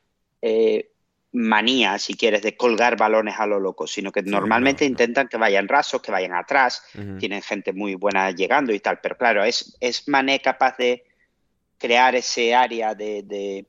eh, 0.41 0.93
manía, 1.37 1.99
si 1.99 2.15
quieres, 2.15 2.41
de 2.41 2.57
colgar 2.57 2.97
balones 2.97 3.35
a 3.39 3.47
lo 3.47 3.61
loco, 3.61 3.87
sino 3.87 4.11
que 4.11 4.23
sí, 4.23 4.31
normalmente 4.31 4.85
no, 4.85 4.89
no. 4.89 4.93
intentan 4.93 5.29
que 5.29 5.37
vayan 5.37 5.69
rasos, 5.69 6.01
que 6.01 6.11
vayan 6.11 6.33
atrás, 6.33 6.83
uh 6.95 6.99
-huh. 6.99 7.19
tienen 7.19 7.43
gente 7.43 7.75
muy 7.75 7.95
buena 7.95 8.31
llegando 8.31 8.73
y 8.73 8.81
tal, 8.81 9.01
pero 9.03 9.19
claro, 9.19 9.45
¿es, 9.45 9.77
es 9.81 10.09
Mané 10.09 10.41
capaz 10.41 10.79
de 10.79 11.05
crear 11.77 12.15
ese 12.15 12.55
área 12.55 12.95
de, 12.95 13.23
de, 13.23 13.67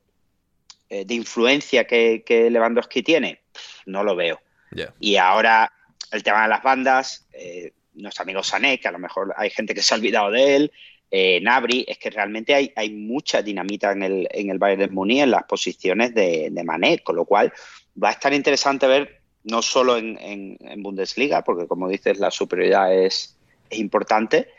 eh, 0.89 1.03
de 1.03 1.13
influencia 1.13 1.85
que, 1.85 2.23
que, 2.25 2.49
Lewandowski 2.49 3.03
tiene? 3.03 3.41
No 3.85 4.01
lo 4.01 4.15
veo. 4.15 4.39
Yeah. 4.71 4.93
Y 5.01 5.17
ahora 5.17 5.69
el 6.11 6.23
tema 6.23 6.43
de 6.43 6.47
las 6.47 6.63
bandas, 6.63 7.27
eh, 7.33 7.73
nuestro 7.95 8.23
amigo 8.23 8.43
Sané, 8.43 8.79
que 8.79 8.87
a 8.87 8.91
lo 8.91 8.99
mejor 8.99 9.33
hay 9.35 9.49
gente 9.49 9.75
que 9.75 9.81
se 9.81 9.93
ha 9.93 9.97
olvidado 9.97 10.31
de 10.31 10.55
él, 10.55 10.71
eh, 11.09 11.39
Nabri, 11.41 11.85
es 11.87 11.97
que 11.97 12.09
realmente 12.09 12.53
hay, 12.53 12.71
hay 12.75 12.89
mucha 12.89 13.41
dinamita 13.41 13.91
en 13.91 14.03
el, 14.03 14.27
en 14.31 14.49
el 14.49 14.57
Bayern 14.57 14.93
Múnich 14.93 15.21
en 15.21 15.31
las 15.31 15.43
posiciones 15.43 16.13
de, 16.13 16.49
de, 16.51 16.63
Mané, 16.63 16.99
con 16.99 17.15
lo 17.15 17.25
cual 17.25 17.53
va 18.01 18.09
a 18.09 18.11
estar 18.11 18.33
interesante 18.33 18.87
ver, 18.87 19.21
no 19.43 19.61
solo 19.61 19.97
en, 19.97 20.17
en, 20.19 20.57
en 20.59 20.83
Bundesliga, 20.83 21.43
porque 21.43 21.67
como 21.67 21.87
dices, 21.87 22.19
la 22.19 22.29
superioridad 22.29 22.93
es, 22.93 23.37
es 23.69 23.79
importante, 23.79 24.49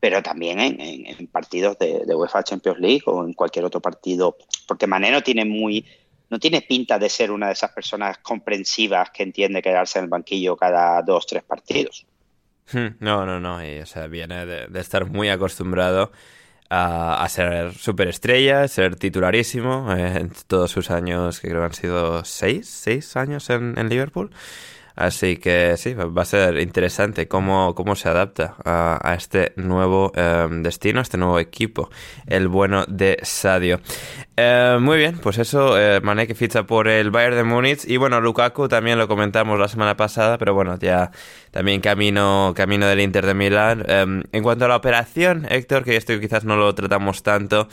pero 0.00 0.22
también 0.22 0.60
en, 0.60 0.80
en 0.80 1.26
partidos 1.26 1.78
de, 1.78 2.04
de, 2.06 2.14
UEFA 2.14 2.44
Champions 2.44 2.78
League 2.78 3.02
o 3.06 3.24
en 3.24 3.34
cualquier 3.34 3.64
otro 3.66 3.80
partido, 3.80 4.36
porque 4.66 4.86
Mané 4.86 5.10
no 5.10 5.22
tiene 5.22 5.44
muy 5.44 5.84
no 6.30 6.38
tiene 6.38 6.60
pinta 6.60 6.98
de 6.98 7.08
ser 7.08 7.30
una 7.30 7.46
de 7.46 7.54
esas 7.54 7.72
personas 7.72 8.18
comprensivas 8.18 9.10
que 9.10 9.22
entiende 9.22 9.62
quedarse 9.62 9.98
en 9.98 10.04
el 10.04 10.10
banquillo 10.10 10.56
cada 10.56 11.00
dos, 11.00 11.26
tres 11.26 11.42
partidos. 11.42 12.06
Hmm, 12.72 12.96
no, 13.00 13.24
no, 13.26 13.40
no. 13.40 13.64
Y, 13.64 13.80
o 13.80 13.86
sea, 13.86 14.06
viene 14.06 14.46
de, 14.46 14.80
estar 14.80 15.06
muy 15.06 15.28
acostumbrado 15.28 16.12
a, 16.70 17.22
a 17.22 17.28
ser 17.28 17.72
superestrella, 17.74 18.68
ser 18.68 18.96
titularísimo 18.96 19.92
eh, 19.94 20.18
en 20.18 20.32
todos 20.46 20.70
sus 20.70 20.90
años, 20.90 21.40
que 21.40 21.48
creo 21.48 21.60
que 21.60 21.66
han 21.66 21.74
sido 21.74 22.24
seis, 22.24 22.68
seis 22.68 23.16
años 23.16 23.48
en, 23.50 23.78
en 23.78 23.88
Liverpool. 23.88 24.30
Así 24.98 25.36
que 25.36 25.76
sí, 25.76 25.94
va 25.94 26.22
a 26.22 26.24
ser 26.24 26.58
interesante 26.58 27.28
cómo, 27.28 27.72
cómo 27.76 27.94
se 27.94 28.08
adapta 28.08 28.56
a, 28.64 29.14
este 29.14 29.52
nuevo 29.54 30.10
eh, 30.16 30.48
destino, 30.50 30.98
a 30.98 31.02
este 31.02 31.16
nuevo 31.16 31.38
equipo, 31.38 31.88
el 32.26 32.48
bueno 32.48 32.84
de 32.88 33.16
Sadio. 33.22 33.80
Eh, 34.36 34.76
muy 34.80 34.98
bien, 34.98 35.18
pues 35.18 35.38
eso, 35.38 35.78
eh, 35.78 36.00
Mané 36.00 36.26
que 36.26 36.34
ficha 36.34 36.64
por 36.64 36.88
el 36.88 37.12
Bayern 37.12 37.36
de 37.36 37.44
Múnich 37.44 37.84
y 37.86 37.96
bueno, 37.96 38.20
Lukaku 38.20 38.66
también 38.66 38.98
lo 38.98 39.06
comentamos 39.06 39.56
la 39.60 39.68
semana 39.68 39.96
pasada, 39.96 40.36
pero 40.36 40.52
bueno, 40.52 40.76
ya 40.80 41.12
también 41.52 41.80
camino, 41.80 42.52
camino 42.56 42.88
del 42.88 42.98
Inter 42.98 43.24
de 43.24 43.34
Milán. 43.34 43.84
Em, 43.86 44.24
en 44.32 44.42
cuanto 44.42 44.64
a 44.64 44.68
la 44.68 44.74
operación, 44.74 45.46
Héctor, 45.48 45.84
que 45.84 45.94
esto 45.94 46.18
quizás 46.18 46.44
no 46.44 46.56
lo 46.56 46.74
tratamos 46.74 47.22
tanto, 47.22 47.68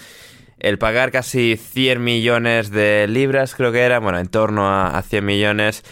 el 0.59 0.77
pagar 0.77 1.09
casi 1.09 1.57
100 1.57 2.03
millones 2.03 2.69
de 2.69 3.07
libras, 3.07 3.55
creo 3.55 3.71
que 3.71 3.81
era, 3.81 3.97
bueno, 3.97 4.19
en 4.19 4.27
torno 4.27 4.69
a, 4.69 4.89
a 4.89 5.01
100 5.01 5.25
millones, 5.25 5.83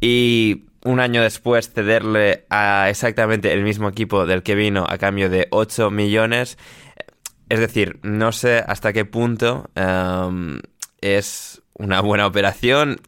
y 0.00 0.64
un 0.84 1.00
año 1.00 1.22
después 1.22 1.70
cederle 1.72 2.46
a 2.48 2.88
exactamente 2.88 3.52
el 3.52 3.62
mismo 3.62 3.88
equipo 3.88 4.26
del 4.26 4.42
que 4.42 4.54
vino 4.54 4.86
a 4.88 4.98
cambio 4.98 5.28
de 5.28 5.46
8 5.50 5.90
millones. 5.90 6.58
Es 7.48 7.60
decir, 7.60 7.98
no 8.02 8.32
sé 8.32 8.64
hasta 8.66 8.92
qué 8.92 9.04
punto 9.04 9.68
um, 9.76 10.58
es 11.00 11.62
una 11.74 12.00
buena 12.00 12.26
operación. 12.26 13.00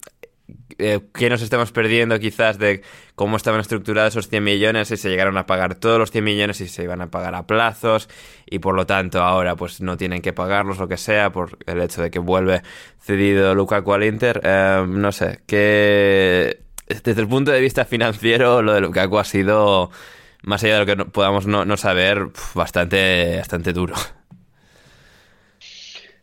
Eh, 0.78 1.00
que 1.14 1.28
nos 1.28 1.42
estamos 1.42 1.70
perdiendo 1.70 2.18
quizás 2.18 2.58
de 2.58 2.82
cómo 3.14 3.36
estaban 3.36 3.60
estructurados 3.60 4.14
esos 4.14 4.28
100 4.28 4.42
millones 4.42 4.90
y 4.90 4.96
se 4.96 5.10
llegaron 5.10 5.36
a 5.36 5.46
pagar 5.46 5.74
todos 5.74 5.98
los 5.98 6.10
100 6.10 6.24
millones 6.24 6.60
y 6.60 6.68
se 6.68 6.82
iban 6.82 7.02
a 7.02 7.10
pagar 7.10 7.34
a 7.34 7.46
plazos 7.46 8.08
y 8.46 8.58
por 8.58 8.74
lo 8.74 8.86
tanto 8.86 9.22
ahora 9.22 9.54
pues 9.54 9.82
no 9.82 9.96
tienen 9.98 10.22
que 10.22 10.32
pagarlos 10.32 10.78
lo 10.78 10.88
que 10.88 10.96
sea 10.96 11.30
por 11.30 11.58
el 11.66 11.80
hecho 11.82 12.02
de 12.02 12.10
que 12.10 12.18
vuelve 12.18 12.62
cedido 12.98 13.54
Lukaku 13.54 13.92
al 13.92 14.04
Inter. 14.04 14.40
Eh, 14.42 14.84
no 14.88 15.12
sé, 15.12 15.40
que 15.46 16.62
desde 17.02 17.20
el 17.20 17.28
punto 17.28 17.50
de 17.50 17.60
vista 17.60 17.84
financiero, 17.84 18.62
lo 18.62 18.74
de 18.74 18.80
Lukaku 18.80 19.18
ha 19.18 19.24
sido, 19.24 19.90
más 20.42 20.62
allá 20.64 20.74
de 20.74 20.80
lo 20.80 20.86
que 20.86 20.96
no, 20.96 21.08
podamos 21.08 21.46
no, 21.46 21.64
no 21.64 21.76
saber, 21.76 22.28
bastante, 22.54 23.36
bastante 23.38 23.72
duro. 23.72 23.94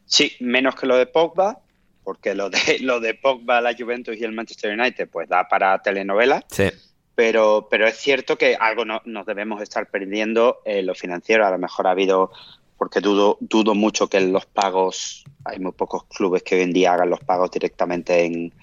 Sí, 0.06 0.36
menos 0.40 0.76
que 0.76 0.88
lo 0.88 0.98
de 0.98 1.06
Pogba, 1.06 1.60
porque 2.04 2.34
lo 2.34 2.50
de, 2.50 2.80
lo 2.82 3.00
de 3.00 3.14
Pogba, 3.14 3.62
la 3.62 3.76
Juventus 3.78 4.18
y 4.18 4.24
el 4.24 4.32
Manchester 4.32 4.78
United, 4.78 5.08
pues 5.10 5.30
da 5.30 5.48
para 5.48 5.80
telenovela. 5.82 6.44
Sí. 6.50 6.70
Pero, 7.14 7.68
pero 7.70 7.86
es 7.86 7.98
cierto 7.98 8.38
que 8.38 8.56
algo 8.56 8.86
no, 8.86 9.02
nos 9.06 9.26
debemos 9.26 9.62
estar 9.62 9.90
perdiendo 9.92 10.62
en 10.66 10.88
lo 10.88 10.96
financiero. 10.96 11.46
A 11.46 11.52
lo 11.52 11.60
mejor 11.60 11.86
ha 11.86 11.92
habido, 11.92 12.32
porque 12.78 13.02
dudo, 13.02 13.38
dudo 13.42 13.76
mucho 13.76 14.08
que 14.08 14.22
los 14.22 14.46
pagos, 14.46 15.26
hay 15.46 15.60
muy 15.60 15.74
pocos 15.74 16.06
clubes 16.06 16.42
que 16.42 16.56
hoy 16.56 16.62
en 16.62 16.74
día 16.74 16.94
hagan 16.94 17.10
los 17.10 17.20
pagos 17.20 17.52
directamente 17.52 18.24
en, 18.24 18.54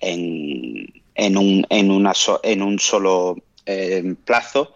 en 0.00 1.01
en 1.14 1.36
un, 1.36 1.66
en 1.68 1.90
una 1.90 2.14
so, 2.14 2.40
en 2.42 2.62
un 2.62 2.78
solo 2.78 3.36
eh, 3.64 4.14
plazo, 4.24 4.74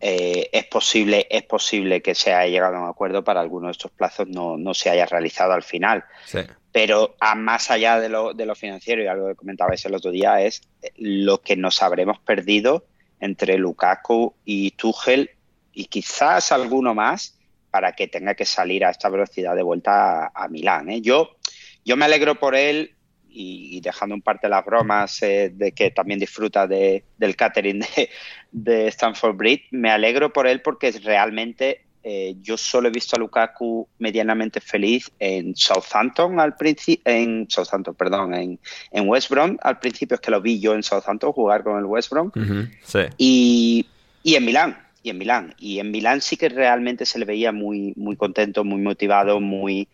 eh, 0.00 0.48
es 0.52 0.64
posible 0.64 1.26
es 1.30 1.42
posible 1.42 2.00
que 2.00 2.14
se 2.14 2.32
haya 2.32 2.50
llegado 2.50 2.76
a 2.76 2.80
un 2.82 2.88
acuerdo 2.88 3.22
para 3.22 3.40
alguno 3.40 3.66
de 3.66 3.72
estos 3.72 3.90
plazos 3.90 4.26
no, 4.28 4.56
no 4.56 4.72
se 4.74 4.90
haya 4.90 5.06
realizado 5.06 5.52
al 5.52 5.62
final. 5.62 6.04
Sí. 6.24 6.38
Pero 6.72 7.16
a 7.20 7.34
más 7.34 7.70
allá 7.70 8.00
de 8.00 8.08
lo, 8.08 8.32
de 8.32 8.46
lo 8.46 8.54
financiero, 8.54 9.02
y 9.02 9.06
algo 9.06 9.28
que 9.28 9.34
comentabais 9.34 9.84
el 9.84 9.94
otro 9.94 10.10
día, 10.10 10.40
es 10.40 10.62
lo 10.96 11.42
que 11.42 11.56
nos 11.56 11.82
habremos 11.82 12.18
perdido 12.20 12.86
entre 13.20 13.58
Lukaku 13.58 14.34
y 14.44 14.70
Tuchel 14.72 15.30
y 15.72 15.84
quizás 15.86 16.52
alguno 16.52 16.94
más 16.94 17.38
para 17.70 17.92
que 17.92 18.08
tenga 18.08 18.34
que 18.34 18.44
salir 18.44 18.84
a 18.84 18.90
esta 18.90 19.08
velocidad 19.10 19.54
de 19.54 19.62
vuelta 19.62 20.26
a, 20.26 20.32
a 20.34 20.48
Milán. 20.48 20.90
¿eh? 20.90 21.00
Yo, 21.02 21.36
yo 21.84 21.96
me 21.96 22.06
alegro 22.06 22.38
por 22.38 22.54
él 22.54 22.94
y, 23.32 23.76
y, 23.76 23.80
dejando 23.80 24.14
en 24.14 24.22
parte 24.22 24.48
las 24.48 24.64
bromas 24.64 25.22
eh, 25.22 25.50
de 25.54 25.72
que 25.72 25.90
también 25.90 26.20
disfruta 26.20 26.66
de, 26.66 27.04
del 27.18 27.36
catering 27.36 27.80
de, 27.80 28.10
de, 28.52 28.88
Stanford 28.88 29.36
Bridge, 29.36 29.68
me 29.70 29.90
alegro 29.90 30.32
por 30.32 30.46
él 30.46 30.60
porque 30.62 30.90
realmente 31.02 31.82
eh, 32.04 32.34
yo 32.42 32.56
solo 32.56 32.88
he 32.88 32.90
visto 32.90 33.14
a 33.14 33.18
Lukaku 33.18 33.88
medianamente 33.98 34.60
feliz 34.60 35.10
en 35.20 35.54
Southampton 35.54 36.40
al 36.40 36.56
principio, 36.56 37.02
en 37.04 37.46
Southampton, 37.48 37.94
perdón, 37.94 38.34
en, 38.34 38.58
en, 38.90 39.08
West 39.08 39.30
Brom. 39.30 39.56
Al 39.62 39.78
principio 39.78 40.16
es 40.16 40.20
que 40.20 40.32
lo 40.32 40.40
vi 40.40 40.58
yo 40.58 40.74
en 40.74 40.82
Southampton 40.82 41.32
jugar 41.32 41.62
con 41.62 41.78
el 41.78 41.84
West 41.84 42.10
Brom. 42.10 42.32
Uh 42.34 42.40
-huh, 42.40 42.70
sí. 42.82 43.00
y, 43.18 43.86
y 44.24 44.34
en 44.34 44.44
Milán 44.44 44.76
y 45.02 45.10
en 45.10 45.18
Milán. 45.18 45.54
Y 45.58 45.78
en 45.78 45.90
Milán 45.90 46.20
sí 46.20 46.36
que 46.36 46.48
realmente 46.48 47.06
se 47.06 47.18
le 47.18 47.24
veía 47.24 47.52
muy, 47.52 47.92
muy 47.96 48.16
contento, 48.16 48.64
muy 48.64 48.80
motivado, 48.80 49.40
muy, 49.40 49.88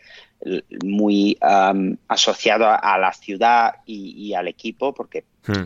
muy 0.84 1.36
um, 1.42 1.96
asociado 2.06 2.66
a, 2.66 2.76
a, 2.76 2.98
la 2.98 3.12
ciudad 3.12 3.76
y, 3.86 4.28
y 4.28 4.34
al 4.34 4.48
equipo, 4.48 4.94
porque 4.94 5.24
hmm. 5.46 5.64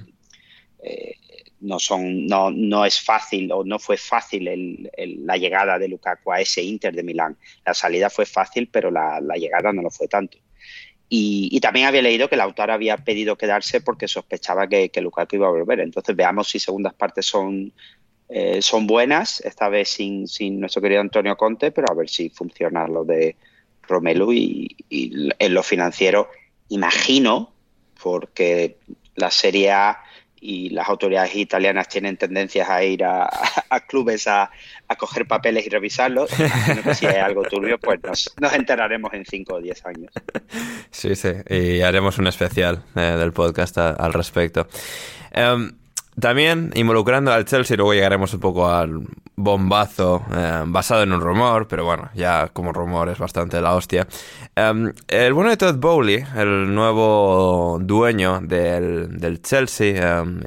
eh, 0.83 1.17
no, 1.61 1.79
son, 1.79 2.27
no, 2.27 2.51
no 2.51 2.85
es 2.85 3.01
fácil 3.01 3.53
o 3.53 3.65
no 3.65 3.79
fue 3.79 3.97
fácil 3.97 4.49
el, 4.49 4.91
el, 4.97 5.27
la 5.27 5.37
llegada 5.37 5.79
de 5.79 5.89
Lukaku 5.89 6.33
a 6.33 6.41
ese 6.41 6.63
Inter 6.63 6.95
de 6.95 7.03
Milán. 7.03 7.37
La 7.65 7.75
salida 7.75 8.11
fue 8.11 8.27
fácil, 8.27 8.69
pero 8.73 8.91
la, 8.91 9.21
la 9.21 9.35
llegada 9.35 9.73
no 9.73 9.83
lo 9.83 9.91
fue 9.91 10.09
tanto. 10.09 10.39
Y, 11.09 11.51
y, 11.53 11.61
también 11.61 11.87
había 11.87 12.01
leído 12.01 12.29
que 12.31 12.37
el 12.37 12.41
autor 12.41 12.71
había 12.71 12.97
pedido 12.97 13.37
quedarse 13.37 13.83
porque 13.83 14.09
sospechaba 14.09 14.67
que, 14.67 14.89
que 14.89 15.03
Lukaku 15.03 15.37
iba 15.37 15.47
a 15.47 15.51
volver. 15.51 15.81
Entonces 15.81 16.17
veamos 16.17 16.49
si 16.49 16.59
segundas 16.59 16.95
partes 16.95 17.27
son 17.27 17.73
eh, 18.35 18.63
son 18.63 18.87
buenas, 18.87 19.43
esta 19.43 19.69
vez 19.69 19.91
sin, 19.91 20.27
sin, 20.27 20.59
nuestro 20.59 20.81
querido 20.81 21.03
Antonio 21.03 21.37
Conte, 21.37 21.71
pero 21.71 21.89
a 21.91 21.95
ver 21.95 22.09
si 22.09 22.31
funciona 22.31 22.89
lo 22.89 23.05
de 23.05 23.37
Romelu 23.83 24.33
y, 24.33 24.77
y 24.89 25.31
en 25.39 25.55
lo 25.55 25.63
financiero, 25.63 26.31
imagino, 26.69 27.53
porque 28.03 28.79
la 29.15 29.31
Serie 29.31 29.71
A 29.71 30.03
y 30.45 30.71
las 30.71 30.89
autoridades 30.89 31.37
italianas 31.37 31.89
tienen 31.89 32.17
tendencias 32.17 32.69
a 32.69 32.83
ir 32.83 33.05
a, 33.05 33.31
a 33.71 33.81
clubes 33.87 34.27
a, 34.27 34.51
a, 34.89 34.97
coger 34.97 35.27
papeles 35.27 35.65
y 35.65 35.69
revisarlos. 35.69 36.37
Imagino 36.39 36.83
que 36.83 36.95
si 36.97 37.07
hay 37.07 37.19
algo 37.19 37.43
turbio, 37.43 37.79
pues 37.79 38.03
nos, 38.03 38.35
nos, 38.41 38.53
enteraremos 38.53 39.15
en 39.15 39.25
5 39.25 39.55
o 39.55 39.61
10 39.61 39.87
años. 39.87 40.13
Sí, 40.91 41.15
sí, 41.15 41.31
y 41.49 41.81
haremos 41.81 42.19
un 42.19 42.27
especial 42.27 42.83
eh, 42.97 43.01
del 43.01 43.33
podcast 43.33 43.79
a, 43.79 43.91
al 43.91 44.13
respecto. 44.13 44.67
Um, 45.35 45.73
también 46.19 46.71
involucrando 46.75 47.33
al 47.33 47.45
Chelsea, 47.45 47.77
luego 47.77 47.95
llegaremos 47.95 48.35
un 48.35 48.41
poco 48.41 48.69
al 48.69 49.07
bombazo 49.35 50.23
eh, 50.35 50.63
basado 50.67 51.03
en 51.03 51.13
un 51.13 51.21
rumor, 51.21 51.67
pero 51.67 51.85
bueno, 51.85 52.11
ya 52.15 52.49
como 52.53 52.73
rumor 52.73 53.09
es 53.09 53.19
bastante 53.19 53.61
la 53.61 53.75
hostia. 53.75 54.07
Em, 54.55 54.93
el 55.09 55.33
bueno 55.33 55.51
de 55.51 55.57
Todd 55.57 55.77
Bowley, 55.77 56.23
el 56.37 56.75
nuevo 56.75 57.79
dueño 57.81 58.41
del, 58.43 59.41
Chelsea, 59.43 60.21
em, 60.21 60.41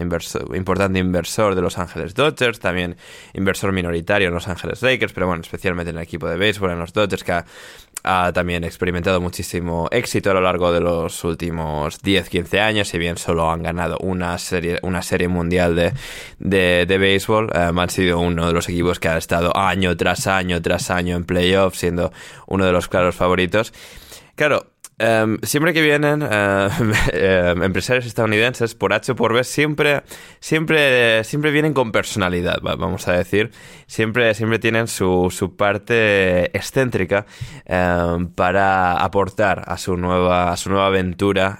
importante 0.53 0.99
inversor 0.99 1.55
de 1.55 1.61
Los 1.61 1.79
Ángeles 1.79 2.13
Dodgers, 2.13 2.59
también 2.59 2.95
inversor 3.33 3.71
minoritario 3.71 4.27
en 4.27 4.33
Los 4.33 4.47
Ángeles 4.47 4.81
Lakers, 4.83 5.13
pero 5.13 5.27
bueno, 5.27 5.41
especialmente 5.41 5.89
en 5.89 5.97
el 5.97 6.03
equipo 6.03 6.27
de 6.27 6.37
béisbol, 6.37 6.71
en 6.71 6.79
los 6.79 6.93
Dodgers, 6.93 7.23
que 7.23 7.31
ha 7.31 7.45
ha 8.05 8.31
también 8.33 8.63
experimentado 8.63 9.19
muchísimo 9.19 9.87
éxito 9.91 10.31
a 10.31 10.33
lo 10.33 10.41
largo 10.41 10.71
de 10.71 10.79
los 10.79 11.23
últimos 11.23 12.01
10-15 12.01 12.59
años, 12.59 12.87
si 12.87 12.97
bien 12.97 13.17
solo 13.17 13.49
han 13.51 13.63
ganado 13.63 13.97
una 13.99 14.37
serie, 14.37 14.79
una 14.83 15.01
serie 15.01 15.27
mundial 15.27 15.75
de, 15.75 15.93
de, 16.85 16.97
béisbol, 16.97 17.51
eh, 17.53 17.71
han 17.75 17.89
sido 17.89 18.19
uno 18.19 18.47
de 18.47 18.53
los 18.53 18.69
equipos 18.69 18.99
que 18.99 19.09
ha 19.09 19.17
estado 19.17 19.55
año 19.57 19.97
tras 19.97 20.27
año 20.27 20.61
tras 20.61 20.91
año 20.91 21.15
en 21.15 21.25
playoffs, 21.25 21.79
siendo 21.79 22.11
uno 22.47 22.65
de 22.65 22.71
los 22.71 22.87
claros 22.87 23.15
favoritos. 23.15 23.73
Claro, 24.35 24.74
Em, 24.97 25.39
siempre 25.43 25.73
que 25.73 25.81
vienen 25.81 26.21
em, 26.21 26.93
em, 27.11 27.63
empresarios 27.63 28.05
estadounidenses, 28.05 28.75
por 28.75 28.93
H 28.93 29.11
o 29.11 29.15
por 29.15 29.33
B, 29.33 29.43
siempre, 29.43 30.03
siempre, 30.39 31.23
siempre 31.23 31.51
vienen 31.51 31.73
con 31.73 31.91
personalidad, 31.91 32.59
vamos 32.61 33.07
a 33.07 33.13
decir. 33.13 33.51
Siempre, 33.87 34.33
siempre 34.33 34.59
tienen 34.59 34.87
su, 34.87 35.29
su 35.31 35.55
parte 35.55 36.45
excéntrica 36.57 37.25
para 38.35 38.93
aportar 38.93 39.63
a 39.67 39.77
su 39.77 39.97
nueva, 39.97 40.51
a 40.51 40.57
su 40.57 40.69
nueva 40.69 40.87
aventura 40.87 41.59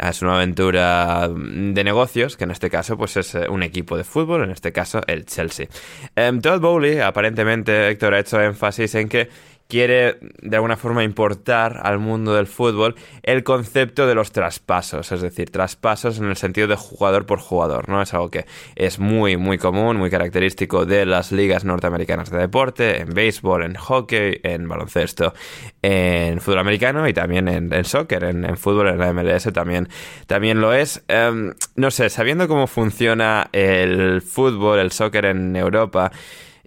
a 0.00 0.12
su 0.12 0.24
nueva 0.24 0.40
aventura 0.40 1.28
de 1.28 1.84
negocios, 1.84 2.36
que 2.36 2.44
en 2.44 2.50
este 2.50 2.70
caso 2.70 2.96
pues 2.96 3.16
es 3.16 3.34
eh, 3.34 3.48
un 3.48 3.62
equipo 3.62 3.96
de 3.96 4.04
fútbol, 4.04 4.44
en 4.44 4.50
este 4.50 4.72
caso 4.72 5.02
el 5.06 5.26
Chelsea. 5.26 5.66
Todd 6.14 6.60
Bowley, 6.60 7.00
aparentemente, 7.00 7.88
Héctor 7.90 8.14
ha 8.14 8.20
hecho 8.20 8.40
énfasis 8.40 8.94
en 8.94 9.08
que 9.08 9.28
quiere 9.70 10.18
de 10.42 10.56
alguna 10.56 10.76
forma 10.76 11.04
importar 11.04 11.80
al 11.82 11.98
mundo 11.98 12.34
del 12.34 12.46
fútbol 12.46 12.96
el 13.22 13.44
concepto 13.44 14.06
de 14.06 14.14
los 14.14 14.32
traspasos, 14.32 15.12
es 15.12 15.22
decir, 15.22 15.50
traspasos 15.50 16.18
en 16.18 16.26
el 16.26 16.36
sentido 16.36 16.68
de 16.68 16.76
jugador 16.76 17.24
por 17.24 17.38
jugador, 17.38 17.88
¿no? 17.88 18.02
Es 18.02 18.12
algo 18.12 18.30
que 18.30 18.44
es 18.74 18.98
muy, 18.98 19.38
muy 19.38 19.56
común, 19.56 19.96
muy 19.96 20.10
característico 20.10 20.84
de 20.84 21.06
las 21.06 21.32
ligas 21.32 21.64
norteamericanas 21.64 22.30
de 22.30 22.38
deporte, 22.38 23.00
en 23.00 23.14
béisbol, 23.14 23.62
en 23.62 23.76
hockey, 23.76 24.40
en 24.42 24.68
baloncesto, 24.68 25.32
en 25.80 26.40
fútbol 26.40 26.58
americano 26.58 27.08
y 27.08 27.14
también 27.14 27.48
en, 27.48 27.84
soccer, 27.84 28.24
en, 28.24 28.56
fútbol, 28.56 28.88
en 28.88 28.98
la 28.98 29.12
MLS 29.12 29.52
también, 29.52 29.88
también 30.26 30.60
lo 30.60 30.74
es. 30.74 31.04
Em, 31.08 31.54
no 31.76 31.90
sé, 31.90 32.10
sabiendo 32.10 32.48
cómo 32.48 32.66
funciona 32.66 33.48
el 33.52 34.20
fútbol, 34.20 34.80
el 34.80 34.90
soccer 34.90 35.26
en 35.26 35.54
Europa, 35.54 36.10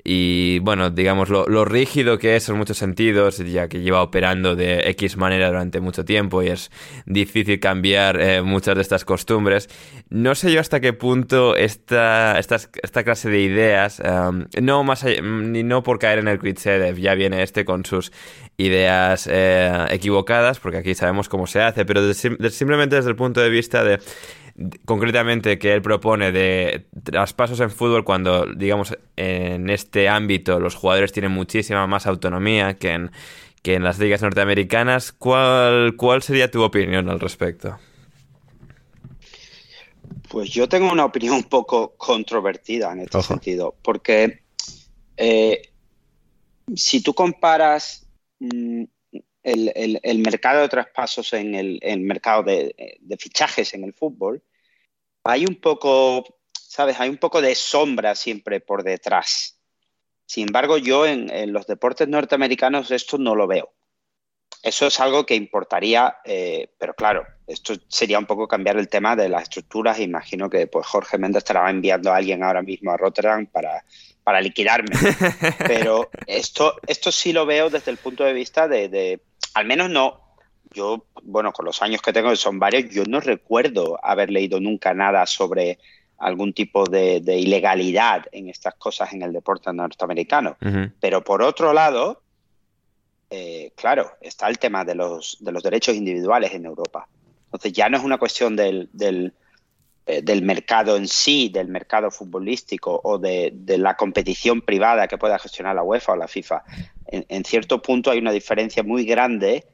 y 0.03 0.59
bueno, 0.59 0.89
digamos 0.89 1.29
lo, 1.29 1.65
rígido 1.65 2.17
que 2.17 2.35
es 2.35 2.49
en 2.49 2.57
muchos 2.57 2.77
sentidos, 2.77 3.37
ya 3.37 3.67
que 3.67 3.81
lleva 3.81 4.01
operando 4.01 4.55
de 4.55 4.89
X 4.89 5.17
manera 5.17 5.47
durante 5.47 5.79
mucho 5.79 6.03
tiempo 6.03 6.43
y 6.43 6.49
es 6.49 6.71
difícil 7.05 7.59
cambiar 7.59 8.19
eh, 8.19 8.41
muchas 8.41 8.75
de 8.75 8.81
estas 8.81 9.05
costumbres. 9.05 9.69
No 10.09 10.35
sé 10.35 10.51
yo 10.51 10.59
hasta 10.59 10.79
qué 10.79 10.93
punto 10.93 11.55
esta, 11.55 12.37
esta, 12.37 12.57
esta 12.81 13.03
clase 13.03 13.29
de 13.29 13.41
ideas, 13.41 14.01
no 14.61 14.83
más 14.83 15.05
ni 15.23 15.63
no 15.63 15.83
por 15.83 15.99
caer 15.99 16.19
en 16.19 16.27
el 16.27 16.39
de 16.39 17.01
ya 17.01 17.15
viene 17.15 17.41
este 17.41 17.65
con 17.65 17.85
sus 17.85 18.11
ideas 18.57 19.27
eh, 19.31 19.85
equivocadas, 19.89 20.59
porque 20.59 20.77
aquí 20.77 20.95
sabemos 20.95 21.29
cómo 21.29 21.47
se 21.47 21.61
hace, 21.61 21.85
pero 21.85 22.13
simplemente 22.13 22.95
desde 22.95 23.09
el 23.09 23.15
punto 23.15 23.41
de 23.41 23.49
vista 23.49 23.83
de 23.83 23.99
concretamente 24.85 25.57
que 25.57 25.73
él 25.73 25.81
propone 25.81 26.31
de 26.31 26.85
traspasos 27.03 27.59
en 27.59 27.71
fútbol 27.71 28.03
cuando, 28.03 28.45
digamos, 28.45 28.97
en 29.15 29.69
este 29.69 30.09
ámbito 30.09 30.59
los 30.59 30.75
jugadores 30.75 31.11
tienen 31.11 31.31
muchísima 31.31 31.87
más 31.87 32.05
autonomía 32.05 32.75
que 32.75 32.89
en, 32.91 33.11
que 33.61 33.73
en 33.75 33.83
las 33.83 33.97
ligas 33.99 34.21
norteamericanas. 34.21 35.11
¿Cuál, 35.11 35.95
¿Cuál 35.97 36.21
sería 36.21 36.51
tu 36.51 36.61
opinión 36.61 37.09
al 37.09 37.19
respecto? 37.19 37.77
Pues 40.29 40.49
yo 40.49 40.67
tengo 40.67 40.91
una 40.91 41.05
opinión 41.05 41.35
un 41.35 41.43
poco 41.43 41.95
controvertida 41.95 42.91
en 42.91 43.01
este 43.01 43.21
sentido, 43.21 43.75
porque 43.81 44.41
eh, 45.17 45.69
si 46.75 47.01
tú 47.01 47.13
comparas 47.13 48.07
mm, 48.39 48.83
el, 49.43 50.19
mercado 50.19 50.61
de 50.61 50.69
traspasos 50.69 51.33
en 51.33 51.55
el, 51.55 51.99
mercado 52.01 52.43
de, 52.43 52.95
fichajes 53.19 53.73
en 53.73 53.83
el 53.83 53.93
fútbol, 53.93 54.41
hay 55.23 55.45
un 55.45 55.55
poco, 55.55 56.25
¿sabes? 56.51 56.99
Hay 56.99 57.09
un 57.09 57.17
poco 57.17 57.41
de 57.41 57.55
sombra 57.55 58.15
siempre 58.15 58.59
por 58.59 58.83
detrás. 58.83 59.59
Sin 60.25 60.47
embargo, 60.47 60.77
yo 60.77 61.05
en, 61.05 61.53
los 61.53 61.67
deportes 61.67 62.07
norteamericanos 62.07 62.91
esto 62.91 63.17
no 63.17 63.35
lo 63.35 63.47
veo. 63.47 63.73
Eso 64.61 64.87
es 64.87 64.99
algo 64.99 65.25
que 65.25 65.35
importaría, 65.35 66.17
eh, 66.23 66.69
pero 66.77 66.93
claro, 66.93 67.25
esto 67.47 67.73
sería 67.89 68.17
un 68.17 68.25
poco 68.25 68.47
cambiar 68.47 68.77
el 68.77 68.87
tema 68.87 69.15
de 69.15 69.27
las 69.27 69.43
estructuras. 69.43 69.99
Imagino 69.99 70.49
que 70.49 70.67
pues, 70.67 70.87
Jorge 70.87 71.17
Méndez 71.17 71.39
estará 71.39 71.69
enviando 71.69 72.11
a 72.11 72.15
alguien 72.15 72.43
ahora 72.43 72.61
mismo 72.61 72.91
a 72.91 72.97
Rotterdam 72.97 73.45
para, 73.47 73.83
para 74.23 74.39
liquidarme. 74.39 74.95
Pero 75.67 76.09
esto, 76.27 76.75
esto 76.87 77.11
sí 77.11 77.33
lo 77.33 77.45
veo 77.45 77.69
desde 77.69 77.91
el 77.91 77.97
punto 77.97 78.23
de 78.23 78.33
vista 78.33 78.67
de 78.67 79.19
al 79.53 79.65
menos 79.65 79.89
no. 79.89 80.22
Yo, 80.73 81.05
bueno, 81.23 81.51
con 81.51 81.65
los 81.65 81.81
años 81.81 82.01
que 82.01 82.13
tengo, 82.13 82.29
que 82.29 82.35
son 82.35 82.59
varios, 82.59 82.89
yo 82.93 83.03
no 83.05 83.19
recuerdo 83.19 83.99
haber 84.03 84.29
leído 84.29 84.59
nunca 84.59 84.93
nada 84.93 85.25
sobre 85.25 85.79
algún 86.17 86.53
tipo 86.53 86.85
de, 86.85 87.21
ilegalidad 87.25 88.25
en 88.31 88.49
estas 88.49 88.75
cosas 88.75 89.13
en 89.13 89.21
el 89.21 89.33
deporte 89.33 89.71
norteamericano. 89.73 90.57
Pero 90.99 91.23
por 91.23 91.41
otro 91.41 91.73
lado, 91.73 92.21
eh, 93.29 93.71
claro, 93.75 94.11
está 94.21 94.47
el 94.47 94.57
tema 94.57 94.85
de 94.85 94.95
los, 94.95 95.37
de 95.39 95.51
los 95.51 95.63
derechos 95.63 95.95
individuales 95.95 96.53
en 96.53 96.65
Europa. 96.65 97.07
Entonces 97.45 97.73
ya 97.73 97.89
no 97.89 97.97
es 97.97 98.03
una 98.03 98.17
cuestión 98.17 98.55
del, 98.55 98.89
del, 98.93 99.33
eh, 100.05 100.41
mercado 100.41 100.97
en 100.97 101.07
sí, 101.07 101.49
del 101.49 101.67
mercado 101.67 102.09
futbolístico 102.09 102.99
o 103.03 103.17
de, 103.17 103.51
de, 103.53 103.77
la 103.77 103.95
competición 103.95 104.61
privada 104.61 105.07
que 105.07 105.17
pueda 105.17 105.37
gestionar 105.39 105.75
la 105.75 105.83
UEFA 105.83 106.13
o 106.13 106.15
la 106.15 106.27
FIFA 106.27 106.63
en, 107.13 107.45
cierto 107.45 107.81
punto 107.81 108.11
hay 108.11 108.19
una 108.19 108.31
diferencia 108.31 108.83
muy 108.83 109.05
grande 109.05 109.65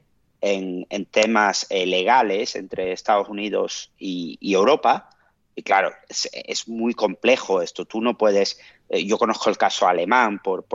en, 0.42 1.06
temas 1.06 1.68
eh, 1.70 1.86
legales 1.86 2.56
entre 2.56 2.92
Estados 2.92 3.30
Unidos 3.30 3.92
y, 3.98 4.38
Europa. 4.42 5.10
Y 5.56 5.64
claro, 5.64 5.92
es, 6.08 6.68
muy 6.68 6.94
complejo 6.94 7.62
esto. 7.62 7.86
Tú 7.86 8.02
no 8.02 8.18
puedes, 8.18 8.60
eh, 8.90 9.06
yo 9.06 9.18
conozco 9.18 9.50
el 9.50 9.58
caso 9.58 9.88
alemán 9.88 10.40
por, 10.42 10.66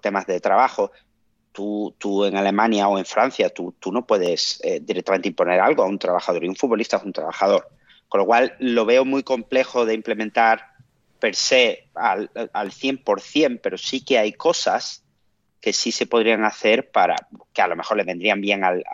temas 0.00 0.26
de 0.26 0.40
trabajo. 0.40 0.90
Tú, 1.52 1.94
tú, 1.98 2.24
en 2.24 2.36
Alemania 2.36 2.88
o 2.88 2.98
en 2.98 3.04
Francia, 3.04 3.48
tú, 3.50 3.74
tú 3.80 3.90
no 3.90 4.06
puedes 4.06 4.60
eh, 4.62 4.80
directamente 4.80 5.28
imponer 5.28 5.60
algo 5.60 5.82
a 5.82 5.86
un 5.86 5.98
trabajador 5.98 6.44
y 6.44 6.48
un 6.48 6.56
futbolista 6.56 6.98
es 6.98 7.02
un 7.02 7.12
trabajador. 7.12 7.68
Con 8.08 8.20
lo 8.20 8.26
cual 8.26 8.54
lo 8.58 8.84
veo 8.84 9.04
muy 9.04 9.22
complejo 9.22 9.84
de 9.84 9.94
implementar 9.94 10.72
per 11.18 11.34
se 11.34 11.88
al, 11.94 12.30
al 12.52 12.70
100%, 12.70 13.60
pero 13.62 13.76
sí 13.76 14.04
que 14.04 14.18
hay 14.18 14.32
cosas 14.32 15.04
que 15.60 15.72
sí 15.72 15.92
se 15.92 16.06
podrían 16.06 16.44
hacer 16.44 16.90
para 16.90 17.16
que 17.52 17.62
a 17.62 17.68
lo 17.68 17.76
mejor 17.76 17.96
le 17.96 18.04
vendrían 18.04 18.40
bien 18.40 18.64
al, 18.64 18.84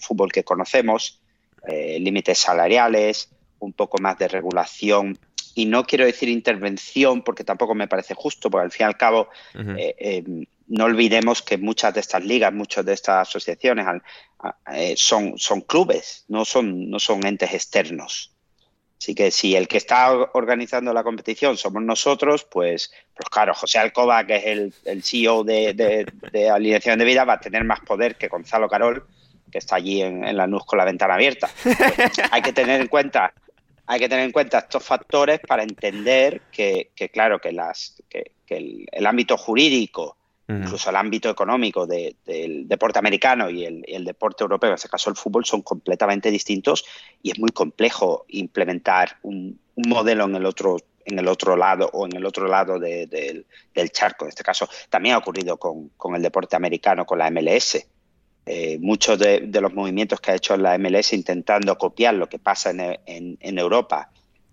fútbol 0.00 0.30
que 0.30 0.44
conocemos, 0.44 1.20
eh, 1.66 1.98
límites 2.00 2.38
salariales, 2.38 3.30
un 3.58 3.72
poco 3.72 3.98
más 3.98 4.18
de 4.18 4.28
regulación. 4.28 5.18
Y 5.54 5.66
no 5.66 5.84
quiero 5.84 6.06
decir 6.06 6.28
intervención 6.28 7.22
porque 7.22 7.44
tampoco 7.44 7.74
me 7.74 7.88
parece 7.88 8.14
justo, 8.14 8.50
porque 8.50 8.64
al 8.64 8.70
fin 8.70 8.84
y 8.84 8.88
al 8.88 8.96
cabo 8.96 9.28
eh, 9.54 9.94
eh, 9.98 10.46
no 10.68 10.84
olvidemos 10.84 11.42
que 11.42 11.58
muchas 11.58 11.92
de 11.92 12.00
estas 12.00 12.24
ligas, 12.24 12.52
muchas 12.52 12.84
de 12.84 12.94
estas 12.94 13.28
asociaciones 13.28 13.86
son, 14.96 15.38
son 15.38 15.60
clubes, 15.60 16.24
no 16.28 16.44
son, 16.44 16.88
no 16.88 16.98
son 16.98 17.26
entes 17.26 17.52
externos. 17.52 18.31
Así 19.02 19.16
que 19.16 19.32
si 19.32 19.56
el 19.56 19.66
que 19.66 19.78
está 19.78 20.12
organizando 20.12 20.92
la 20.92 21.02
competición 21.02 21.56
somos 21.56 21.82
nosotros, 21.82 22.44
pues, 22.44 22.92
pues 23.12 23.28
claro, 23.28 23.52
José 23.52 23.80
Alcoba, 23.80 24.24
que 24.24 24.36
es 24.36 24.72
el, 24.84 25.02
CEO 25.02 25.42
de, 25.42 25.74
de, 25.74 26.48
Alineación 26.48 27.00
de 27.00 27.04
Vida, 27.04 27.24
va 27.24 27.32
a 27.32 27.40
tener 27.40 27.64
más 27.64 27.80
poder 27.80 28.14
que 28.14 28.28
Gonzalo 28.28 28.68
Carol, 28.68 29.04
que 29.50 29.58
está 29.58 29.74
allí 29.74 30.02
en, 30.02 30.36
la 30.36 30.46
NUS 30.46 30.64
con 30.64 30.78
la 30.78 30.84
ventana 30.84 31.14
abierta. 31.14 31.50
hay 32.30 32.42
que 32.42 32.52
tener 32.52 32.80
en 32.80 32.86
cuenta 32.86 33.34
hay 33.88 33.98
que 33.98 34.08
tener 34.08 34.24
en 34.24 34.30
cuenta 34.30 34.60
estos 34.60 34.84
factores 34.84 35.40
para 35.40 35.64
entender 35.64 36.42
que, 36.52 36.92
claro, 37.12 37.40
que, 37.40 37.50
las, 37.50 38.00
que, 38.08 38.30
el, 38.46 39.04
ámbito 39.04 39.36
jurídico 39.36 40.16
Incluso 40.58 40.90
el 40.90 40.96
ámbito 40.96 41.30
económico 41.30 41.86
del 41.86 42.68
deporte 42.68 42.98
americano 42.98 43.50
y 43.50 43.64
el, 43.64 44.04
deporte 44.04 44.44
europeo, 44.44 44.70
en 44.70 44.74
este 44.74 44.88
caso 44.88 45.10
el 45.10 45.16
fútbol, 45.16 45.44
son 45.44 45.62
completamente 45.62 46.30
distintos 46.30 46.84
y 47.22 47.30
es 47.30 47.38
muy 47.38 47.50
complejo 47.50 48.24
implementar 48.28 49.18
un, 49.22 49.58
modelo 49.74 50.24
en 50.24 50.34
el 50.36 50.44
otro 50.44 50.76
en 51.04 51.18
el 51.18 51.26
otro 51.26 51.56
lado 51.56 51.90
o 51.94 52.06
en 52.06 52.14
el 52.14 52.24
otro 52.24 52.46
lado 52.46 52.78
del 52.78 53.44
charco. 53.90 54.24
En 54.24 54.28
este 54.28 54.44
caso 54.44 54.68
también 54.88 55.16
ha 55.16 55.18
ocurrido 55.18 55.56
con, 55.56 55.90
el 56.14 56.22
deporte 56.22 56.54
americano, 56.54 57.04
con 57.04 57.18
la 57.18 57.30
MLS. 57.30 57.84
Eh, 58.44 58.78
muchos 58.80 59.18
de, 59.18 59.48
los 59.60 59.72
movimientos 59.72 60.20
que 60.20 60.32
ha 60.32 60.34
hecho 60.34 60.56
la 60.56 60.76
MLS 60.78 61.12
intentando 61.12 61.76
copiar 61.76 62.14
lo 62.14 62.28
que 62.28 62.38
pasa 62.38 62.70
en, 62.70 63.38
en 63.40 63.58
Europa 63.58 64.10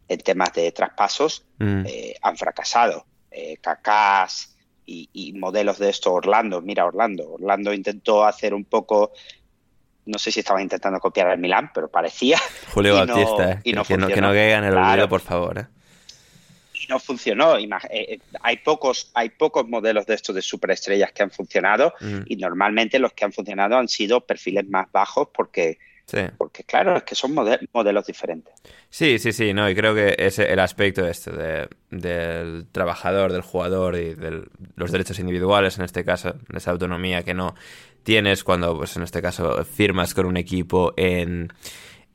en 0.08 0.20
temas 0.20 0.54
de 0.54 0.72
traspasos 0.72 1.44
Mm. 1.60 1.86
eh, 1.86 2.16
han 2.22 2.38
fracasado. 2.38 3.06
Eh, 3.30 3.58
Cacás 3.62 4.56
y, 4.90 5.10
y 5.14 5.34
modelos 5.34 5.78
de 5.80 5.90
esto, 5.90 6.12
Orlando, 6.14 6.62
mira 6.62 6.86
Orlando. 6.86 7.34
Orlando 7.34 7.74
intentó 7.74 8.26
hacer 8.26 8.54
un 8.54 8.66
poco, 8.66 9.12
no 10.06 10.18
sé 10.18 10.32
si 10.32 10.40
estaban 10.40 10.64
intentando 10.64 11.00
copiar 11.00 11.28
al 11.28 11.38
Milán, 11.40 11.72
pero 11.74 11.88
parecía. 11.90 12.38
Julio 12.74 12.96
y 13.04 13.06
no- 13.08 13.16
Bautista, 13.16 13.52
eh, 13.52 13.60
y 13.64 13.74
no 13.74 13.84
que, 13.84 13.98
no, 13.98 14.08
que 14.08 14.14
funcionó. 14.14 14.28
no 14.30 14.34
caiga 14.34 14.58
en 14.58 14.64
el 14.64 14.72
Claro. 14.72 14.90
olvido, 14.92 15.10
por 15.10 15.22
favor. 15.22 15.58
eh. 15.60 15.66
y 16.74 16.88
no 16.88 16.98
funcionó. 17.00 17.58
Eh, 17.58 17.68
eh, 17.92 18.20
hay 18.42 18.58
pocos, 18.58 19.12
hay 19.14 19.30
pocos 19.30 19.68
modelos 19.68 20.06
de 20.06 20.16
estos 20.16 20.34
de 20.34 20.42
superestrellas 20.42 21.12
que 21.12 21.24
han 21.24 21.30
funcionado 21.32 21.94
Mm. 22.00 22.20
y 22.26 22.36
normalmente 22.38 23.00
los 23.00 23.12
que 23.14 23.26
han 23.26 23.34
funcionado 23.34 23.78
han 23.78 23.90
sido 23.90 24.22
perfiles 24.22 24.68
más 24.70 24.90
bajos 24.92 25.28
porque, 25.34 25.78
Sí. 26.10 26.22
porque 26.38 26.64
claro, 26.64 26.98
es 26.98 27.04
que 27.04 27.14
son 27.14 27.36
mode- 27.36 27.60
modelos 27.72 28.06
diferentes. 28.08 28.54
Sí, 28.90 29.20
sí, 29.20 29.32
sí, 29.32 29.54
no, 29.54 29.70
y 29.70 29.76
creo 29.76 29.94
que 29.94 30.16
ese 30.18 30.52
el 30.52 30.60
aspecto 30.60 31.06
este 31.08 31.32
de, 31.32 31.68
del 31.92 32.66
trabajador, 32.72 33.32
del 33.32 33.42
jugador 33.44 33.96
y 33.96 34.16
de 34.16 34.44
los 34.76 34.92
derechos 34.92 35.20
individuales, 35.20 35.78
en 35.78 35.86
este 35.86 36.04
caso, 36.04 36.34
esa 36.56 36.72
autonomía 36.72 37.22
que 37.24 37.34
no 37.36 37.54
tienes 38.04 38.44
cuando, 38.44 38.76
pues 38.78 38.96
en 38.98 39.04
este 39.04 39.22
caso, 39.22 39.64
firmas 39.66 40.14
con 40.16 40.26
un 40.26 40.38
equipo 40.38 40.94
en, 40.98 41.54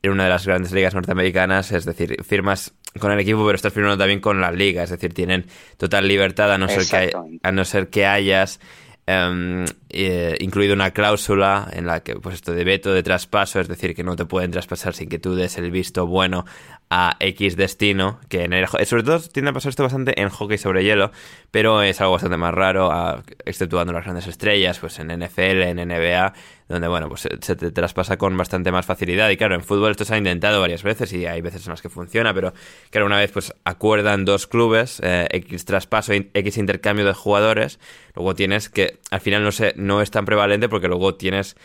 en 0.01 0.11
una 0.11 0.25
de 0.25 0.29
las 0.29 0.45
grandes 0.45 0.73
ligas 0.73 0.93
norteamericanas, 0.93 1.71
es 1.71 1.85
decir, 1.85 2.21
firmas 2.23 2.73
con 2.99 3.11
el 3.13 3.19
equipo, 3.19 3.45
pero 3.45 3.55
estás 3.55 3.71
firmando 3.73 3.97
también 3.97 4.19
con 4.19 4.41
la 4.41 4.51
liga, 4.51 4.83
es 4.83 4.89
decir, 4.89 5.13
tienen 5.13 5.45
total 5.77 6.07
libertad 6.07 6.51
a 6.51 6.57
no 6.57 6.67
ser 6.67 6.85
que, 6.85 6.95
hay- 6.97 7.39
a 7.43 7.51
no 7.53 7.63
ser 7.63 7.89
que 7.89 8.05
hayas 8.05 8.59
em, 9.07 9.65
eh, 9.95 10.35
incluido 10.39 10.73
una 10.73 10.91
cláusula 10.91 11.69
en 11.71 11.85
la 11.85 12.01
que, 12.01 12.15
pues 12.15 12.35
esto 12.35 12.51
de 12.51 12.63
veto 12.63 12.93
de 12.93 13.03
traspaso, 13.03 13.59
es 13.59 13.67
decir, 13.67 13.95
que 13.95 14.03
no 14.03 14.15
te 14.15 14.25
pueden 14.25 14.51
traspasar 14.51 14.93
sin 14.93 15.09
que 15.09 15.19
tú 15.19 15.35
des 15.35 15.57
el 15.57 15.71
visto 15.71 16.05
bueno 16.05 16.45
a 16.89 17.17
X 17.19 17.55
destino, 17.55 18.19
que 18.29 18.43
en 18.43 18.53
el, 18.53 18.67
sobre 18.67 19.03
todo 19.03 19.19
tiende 19.19 19.51
a 19.51 19.53
pasar 19.53 19.69
esto 19.71 19.83
bastante 19.83 20.19
en 20.21 20.29
hockey 20.29 20.57
sobre 20.57 20.83
hielo, 20.83 21.11
pero 21.49 21.81
es 21.81 21.99
algo 21.99 22.13
bastante 22.13 22.37
más 22.37 22.53
raro, 22.53 23.23
exceptuando 23.45 23.91
las 23.91 24.03
grandes 24.03 24.27
estrellas, 24.27 24.77
pues 24.79 24.99
en 24.99 25.07
NFL, 25.07 25.63
en 25.63 25.77
NBA, 25.77 26.33
donde, 26.67 26.87
bueno, 26.87 27.09
pues 27.09 27.21
se, 27.21 27.29
se 27.41 27.55
te 27.55 27.71
traspasa 27.71 28.17
con 28.17 28.35
bastante 28.37 28.71
más 28.71 28.85
facilidad. 28.85 29.29
Y 29.29 29.37
claro, 29.37 29.55
en 29.55 29.63
fútbol 29.63 29.91
esto 29.91 30.05
se 30.05 30.15
ha 30.15 30.17
intentado 30.17 30.59
varias 30.61 30.83
veces 30.83 31.13
y 31.13 31.25
hay 31.25 31.41
veces 31.41 31.65
en 31.65 31.71
las 31.71 31.81
que 31.81 31.89
funciona, 31.89 32.33
pero 32.33 32.53
claro, 32.89 33.05
una 33.05 33.19
vez 33.19 33.31
pues 33.31 33.53
acuerdan 33.63 34.25
dos 34.25 34.47
clubes, 34.47 34.99
eh, 35.03 35.27
X 35.31 35.65
traspaso, 35.65 36.13
X 36.13 36.57
intercambio 36.57 37.05
de 37.05 37.13
jugadores, 37.13 37.79
luego 38.15 38.35
tienes 38.35 38.69
que, 38.69 38.99
al 39.11 39.21
final 39.21 39.43
no, 39.43 39.51
sé, 39.51 39.73
no 39.85 40.01
es 40.01 40.11
tan 40.11 40.25
prevalente 40.25 40.69
porque 40.69 40.87
luego 40.87 41.15
tienes 41.15 41.55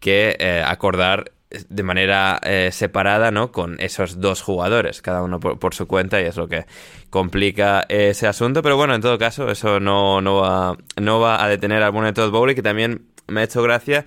que 0.00 0.36
eh, 0.38 0.62
acordar 0.66 1.32
de 1.68 1.82
manera 1.82 2.38
eh, 2.42 2.70
separada, 2.72 3.30
¿no? 3.30 3.50
Con 3.50 3.76
esos 3.80 4.20
dos 4.20 4.40
jugadores, 4.40 5.02
cada 5.02 5.22
uno 5.22 5.40
por, 5.40 5.58
por 5.58 5.74
su 5.74 5.86
cuenta, 5.86 6.20
y 6.20 6.24
es 6.24 6.36
lo 6.36 6.48
que 6.48 6.66
complica 7.10 7.84
ese 7.88 8.26
asunto. 8.26 8.62
Pero 8.62 8.76
bueno, 8.76 8.94
en 8.94 9.00
todo 9.00 9.18
caso, 9.18 9.50
eso 9.50 9.80
no, 9.80 10.20
no, 10.20 10.36
va, 10.36 10.76
no 10.96 11.18
va 11.20 11.42
a 11.42 11.48
detener 11.48 11.82
al 11.82 11.90
bueno 11.90 12.06
de 12.06 12.12
Todd 12.12 12.30
Bowley, 12.30 12.54
que 12.54 12.62
también 12.62 13.06
me 13.26 13.40
ha 13.40 13.44
hecho 13.44 13.62
gracia 13.62 14.06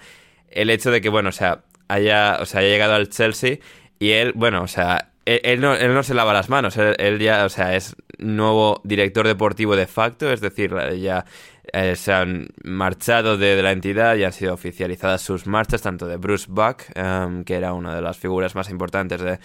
el 0.49 0.69
hecho 0.69 0.91
de 0.91 1.01
que, 1.01 1.09
bueno, 1.09 1.29
o 1.29 1.33
sea, 1.33 1.63
haya, 1.87 2.37
o 2.39 2.45
sea, 2.45 2.61
haya 2.61 2.69
llegado 2.69 2.93
al 2.93 3.09
Chelsea 3.09 3.57
y 3.99 4.11
él, 4.11 4.31
bueno, 4.35 4.61
o 4.61 4.67
sea, 4.67 5.09
él, 5.25 5.41
él 5.43 5.61
no, 5.61 5.75
él 5.75 5.93
no 5.93 6.03
se 6.03 6.13
lava 6.13 6.31
las 6.31 6.49
manos, 6.49 6.77
él, 6.77 6.95
él 6.97 7.19
ya, 7.19 7.43
o 7.45 7.49
sea, 7.49 7.75
es 7.75 7.95
nuevo 8.19 8.79
director 8.83 9.27
deportivo 9.27 9.75
de 9.75 9.87
facto, 9.87 10.31
es 10.31 10.39
decir, 10.39 10.73
ya 10.99 11.25
eh, 11.73 11.95
se 11.95 12.13
han 12.13 12.47
marchado 12.63 13.37
de, 13.37 13.55
de 13.55 13.63
la 13.63 13.71
entidad 13.71 14.15
y 14.15 14.23
han 14.23 14.31
sido 14.31 14.53
oficializadas 14.53 15.21
sus 15.21 15.47
marchas, 15.47 15.81
tanto 15.81 16.07
de 16.07 16.17
Bruce 16.17 16.45
Buck, 16.49 16.83
em, 16.95 17.43
que 17.43 17.55
era 17.55 17.73
una 17.73 17.95
de 17.95 18.01
las 18.01 18.17
figuras 18.17 18.55
más 18.55 18.69
importantes 18.69 19.19
de, 19.21 19.39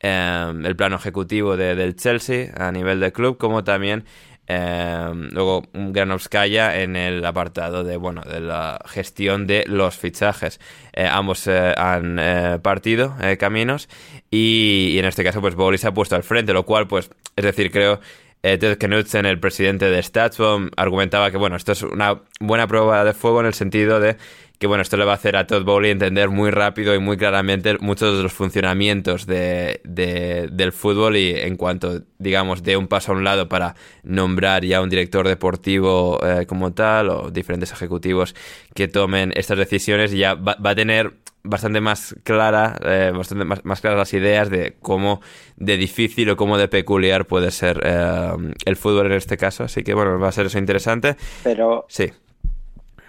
em, 0.00 0.76
plano 0.76 0.96
ejecutivo 0.96 1.56
de- 1.56 1.74
del 1.74 1.96
Chelsea 1.96 2.52
a 2.56 2.70
nivel 2.72 3.00
de 3.00 3.12
club, 3.12 3.36
como 3.38 3.64
también 3.64 4.04
em, 4.52 5.28
luego 5.30 5.62
Granovskaya 5.72 6.80
en 6.82 6.96
el 6.96 7.24
apartado 7.24 7.84
de 7.84 7.96
bueno 7.96 8.22
de 8.22 8.40
la 8.40 8.80
gestión 8.86 9.46
de 9.46 9.64
los 9.68 9.96
fichajes. 9.96 10.58
Eh, 10.92 11.06
ambos 11.06 11.46
eh, 11.46 11.72
han 11.76 12.18
eh, 12.18 12.58
partido 12.60 13.14
caminos 13.38 13.88
y, 14.28 14.90
y 14.94 14.98
en 14.98 15.04
este 15.04 15.22
caso 15.22 15.40
pues 15.40 15.54
Bowley 15.54 15.78
se 15.78 15.86
ha 15.86 15.94
puesto 15.94 16.16
al 16.16 16.24
frente, 16.24 16.52
lo 16.52 16.64
cual 16.64 16.88
pues 16.88 17.10
es 17.36 17.44
decir 17.44 17.70
creo 17.70 18.00
eh, 18.42 18.58
Ted 18.58 18.78
Knudsen, 18.78 19.26
el 19.26 19.38
presidente 19.40 19.86
de 19.90 20.02
Statsbomb, 20.02 20.70
argumentaba 20.76 21.30
que 21.30 21.36
bueno 21.36 21.56
esto 21.56 21.72
es 21.72 21.82
una 21.82 22.22
buena 22.40 22.66
prueba 22.66 23.04
de 23.04 23.12
fuego 23.14 23.40
en 23.40 23.46
el 23.46 23.54
sentido 23.54 24.00
de 24.00 24.16
que 24.58 24.66
bueno, 24.66 24.82
esto 24.82 24.98
le 24.98 25.06
va 25.06 25.12
a 25.12 25.14
hacer 25.14 25.36
a 25.36 25.46
Todd 25.46 25.64
Bowley 25.64 25.90
entender 25.90 26.28
muy 26.28 26.50
rápido 26.50 26.94
y 26.94 26.98
muy 26.98 27.16
claramente 27.16 27.78
muchos 27.80 28.14
de 28.18 28.22
los 28.22 28.34
funcionamientos 28.34 29.24
de, 29.24 29.80
de- 29.84 30.50
del 30.52 30.72
fútbol 30.72 31.16
y 31.16 31.30
en 31.30 31.56
cuanto, 31.56 32.02
digamos, 32.18 32.62
de 32.62 32.76
un 32.76 32.86
paso 32.86 33.12
a 33.12 33.14
un 33.14 33.24
lado 33.24 33.48
para 33.48 33.74
nombrar 34.02 34.62
ya 34.66 34.82
un 34.82 34.90
director 34.90 35.26
deportivo 35.26 36.20
eh, 36.22 36.44
como 36.46 36.74
tal 36.74 37.08
o 37.08 37.30
diferentes 37.30 37.72
ejecutivos 37.72 38.34
que 38.74 38.86
tomen 38.86 39.32
estas 39.34 39.56
decisiones, 39.56 40.12
ya 40.12 40.34
va, 40.34 40.56
va 40.64 40.70
a 40.70 40.74
tener 40.74 41.14
bastante 41.42 41.80
más 41.80 42.14
clara, 42.22 42.78
eh, 42.84 43.12
bastante 43.14 43.44
más, 43.44 43.64
más 43.64 43.80
claras 43.80 43.98
las 43.98 44.12
ideas 44.14 44.50
de 44.50 44.76
cómo 44.80 45.20
de 45.56 45.76
difícil 45.76 46.28
o 46.30 46.36
cómo 46.36 46.58
de 46.58 46.68
peculiar 46.68 47.26
puede 47.26 47.50
ser 47.50 47.80
eh, 47.84 48.32
el 48.64 48.76
fútbol 48.76 49.06
en 49.06 49.12
este 49.12 49.36
caso. 49.36 49.64
Así 49.64 49.82
que 49.82 49.94
bueno, 49.94 50.18
va 50.18 50.28
a 50.28 50.32
ser 50.32 50.46
eso 50.46 50.58
interesante. 50.58 51.16
Pero, 51.42 51.86
Sí, 51.88 52.10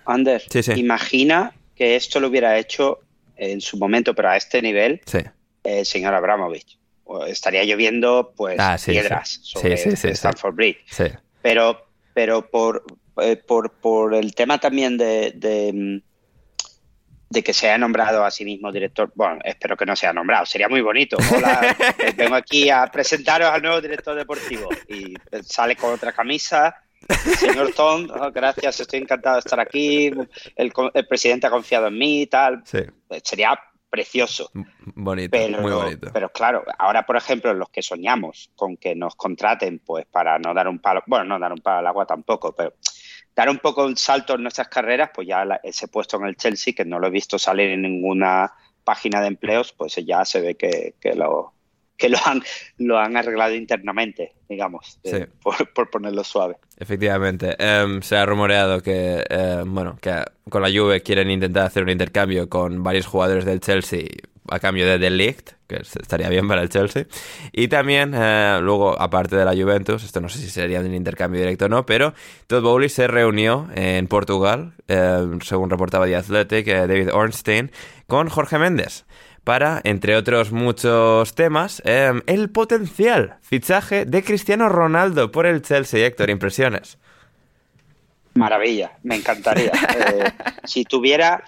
Ander, 0.05 0.41
Sí, 0.49 0.63
sí. 0.63 0.71
imagina 0.73 1.53
que 1.75 1.95
esto 1.95 2.19
lo 2.19 2.27
hubiera 2.27 2.57
hecho 2.57 2.99
en 3.35 3.59
su 3.61 3.77
momento, 3.77 4.13
pero 4.13 4.29
a 4.29 4.37
este 4.37 4.61
nivel, 4.61 5.01
sí. 5.05 5.19
el 5.63 5.85
señor 5.85 6.13
Abramovich. 6.13 6.77
Estaría 7.27 7.63
lloviendo 7.65 8.33
pues 8.37 8.55
Ah, 8.59 8.77
piedras 8.83 9.41
sí. 9.43 9.59
sobre. 9.59 9.73
Stanford 9.73 10.55
Bridge. 10.55 10.77
Sí. 10.89 11.03
Pero, 11.41 11.85
pero 12.13 12.49
por, 12.49 12.83
eh, 13.21 13.35
por, 13.35 13.71
por 13.73 14.13
el 14.13 14.33
tema 14.33 14.59
también 14.59 14.97
de, 14.97 15.33
de, 15.35 15.71
mm, 15.73 16.10
de 17.31 17.41
que 17.41 17.53
se 17.53 17.67
haya 17.67 17.77
nombrado 17.77 18.25
a 18.25 18.29
sí 18.29 18.43
mismo 18.43 18.71
director, 18.73 19.09
bueno, 19.15 19.39
espero 19.45 19.77
que 19.77 19.85
no 19.85 19.95
sea 19.95 20.11
nombrado, 20.11 20.45
sería 20.45 20.67
muy 20.67 20.81
bonito. 20.81 21.15
Hola, 21.33 21.75
eh, 21.97 22.13
vengo 22.15 22.35
aquí 22.35 22.69
a 22.69 22.85
presentaros 22.87 23.49
al 23.49 23.61
nuevo 23.61 23.79
director 23.79 24.15
deportivo. 24.15 24.67
Y 24.89 25.13
eh, 25.31 25.41
sale 25.41 25.77
con 25.77 25.93
otra 25.93 26.11
camisa. 26.11 26.75
Señor 27.39 27.73
Tom, 27.73 28.07
oh, 28.13 28.31
gracias, 28.31 28.81
estoy 28.81 28.99
encantado 28.99 29.35
de 29.35 29.39
estar 29.39 29.59
aquí. 29.61 30.07
El, 30.57 30.73
el 30.93 31.07
presidente 31.07 31.47
ha 31.47 31.49
confiado 31.49 31.87
en 31.87 31.97
mí 31.97 32.23
y 32.23 32.27
tal. 32.27 32.63
Sí. 32.65 32.79
Eh, 32.79 33.21
Sería 33.23 33.57
precioso. 33.89 34.51
Bonito, 34.95 35.31
Pero, 35.31 35.61
muy 35.61 35.71
bonito. 35.71 36.09
pero 36.13 36.29
claro, 36.29 36.63
ahora 36.79 37.05
por 37.05 37.15
ejemplo, 37.17 37.53
los 37.53 37.69
que 37.69 37.81
soñamos 37.81 38.49
con 38.55 38.75
que 38.77 38.93
nos 38.95 39.15
contraten, 39.15 39.79
pues 39.79 40.05
para 40.05 40.37
no 40.37 40.53
dar 40.53 40.67
un 40.67 40.79
palo, 40.79 41.01
bueno, 41.07 41.25
no 41.25 41.39
dar 41.39 41.51
un 41.51 41.59
palo 41.59 41.79
al 41.79 41.87
agua 41.87 42.05
tampoco, 42.05 42.53
pero 42.55 42.73
dar 43.35 43.49
un 43.49 43.59
poco 43.59 43.85
un 43.85 43.95
salto 43.97 44.35
en 44.35 44.43
nuestras 44.43 44.67
carreras, 44.67 45.09
pues 45.13 45.27
ya 45.27 45.45
la- 45.45 45.59
ese 45.63 45.87
puesto 45.87 46.17
en 46.17 46.25
el 46.25 46.35
Chelsea, 46.35 46.73
que 46.75 46.85
no 46.85 46.99
lo 46.99 47.07
he 47.07 47.11
visto 47.11 47.39
salir 47.39 47.69
en 47.71 47.81
ninguna 47.83 48.51
página 48.83 49.21
de 49.21 49.27
empleos, 49.27 49.73
pues 49.73 49.95
ya 49.95 50.25
se 50.25 50.41
ve 50.41 50.55
que, 50.55 50.95
que 50.99 51.13
lo 51.15 51.53
que 51.97 52.09
lo 52.09 52.17
han, 52.25 52.41
lo 52.79 52.97
han 52.97 53.15
arreglado 53.15 53.53
internamente, 53.53 54.33
digamos, 54.49 54.97
Sí. 55.03 55.17
por, 55.43 55.71
por 55.71 55.89
ponerlo 55.91 56.23
suave. 56.23 56.55
Efectivamente, 56.77 57.55
Em, 57.59 58.01
se 58.01 58.17
ha 58.17 58.25
rumoreado 58.25 58.81
que, 58.81 59.23
em, 59.29 59.71
bueno, 59.71 59.99
que 60.01 60.23
con 60.49 60.63
la 60.63 60.69
Juve 60.71 61.03
quieren 61.03 61.29
intentar 61.29 61.67
hacer 61.67 61.83
un 61.83 61.89
intercambio 61.89 62.49
con 62.49 62.81
varios 62.81 63.05
jugadores 63.05 63.45
del 63.45 63.59
Chelsea 63.59 64.01
a 64.51 64.59
cambio 64.59 64.85
de 64.87 64.99
The 64.99 65.09
Ligt, 65.09 65.51
que 65.67 65.77
es- 65.77 65.95
estaría 65.95 66.29
bien 66.29 66.47
para 66.47 66.61
el 66.61 66.69
Chelsea. 66.69 67.05
Y 67.51 67.67
también, 67.67 68.13
eh, 68.15 68.59
luego, 68.61 68.99
aparte 69.01 69.35
de 69.35 69.45
la 69.45 69.53
Juventus, 69.53 70.03
esto 70.03 70.19
no 70.21 70.29
sé 70.29 70.39
si 70.39 70.49
sería 70.49 70.79
un 70.81 70.93
intercambio 70.93 71.39
directo 71.41 71.65
o 71.65 71.69
no, 71.69 71.85
pero 71.85 72.13
Todd 72.47 72.61
Bowley 72.63 72.89
se 72.89 73.07
reunió 73.07 73.67
en 73.75 74.07
Portugal, 74.07 74.73
em, 74.87 75.39
según 75.41 75.69
reportaba 75.69 76.05
The 76.05 76.15
Athletic, 76.17 76.67
eh, 76.67 76.87
David 76.87 77.13
Ornstein, 77.13 77.71
con 78.07 78.29
Jorge 78.29 78.57
Méndez 78.59 79.05
para, 79.43 79.81
entre 79.85 80.15
otros 80.17 80.51
muchos 80.51 81.33
temas, 81.33 81.81
em, 81.85 82.21
el 82.27 82.49
potencial 82.51 83.37
fichaje 83.41 84.05
de 84.05 84.23
Cristiano 84.23 84.69
Ronaldo 84.69 85.31
por 85.31 85.45
el 85.47 85.61
Chelsea. 85.63 86.05
Héctor, 86.05 86.29
impresiones. 86.29 86.99
Maravilla, 88.33 88.91
me 89.03 89.15
encantaría. 89.15 89.71
Eh, 89.97 90.31
si 90.65 90.83
tuviera, 90.85 91.43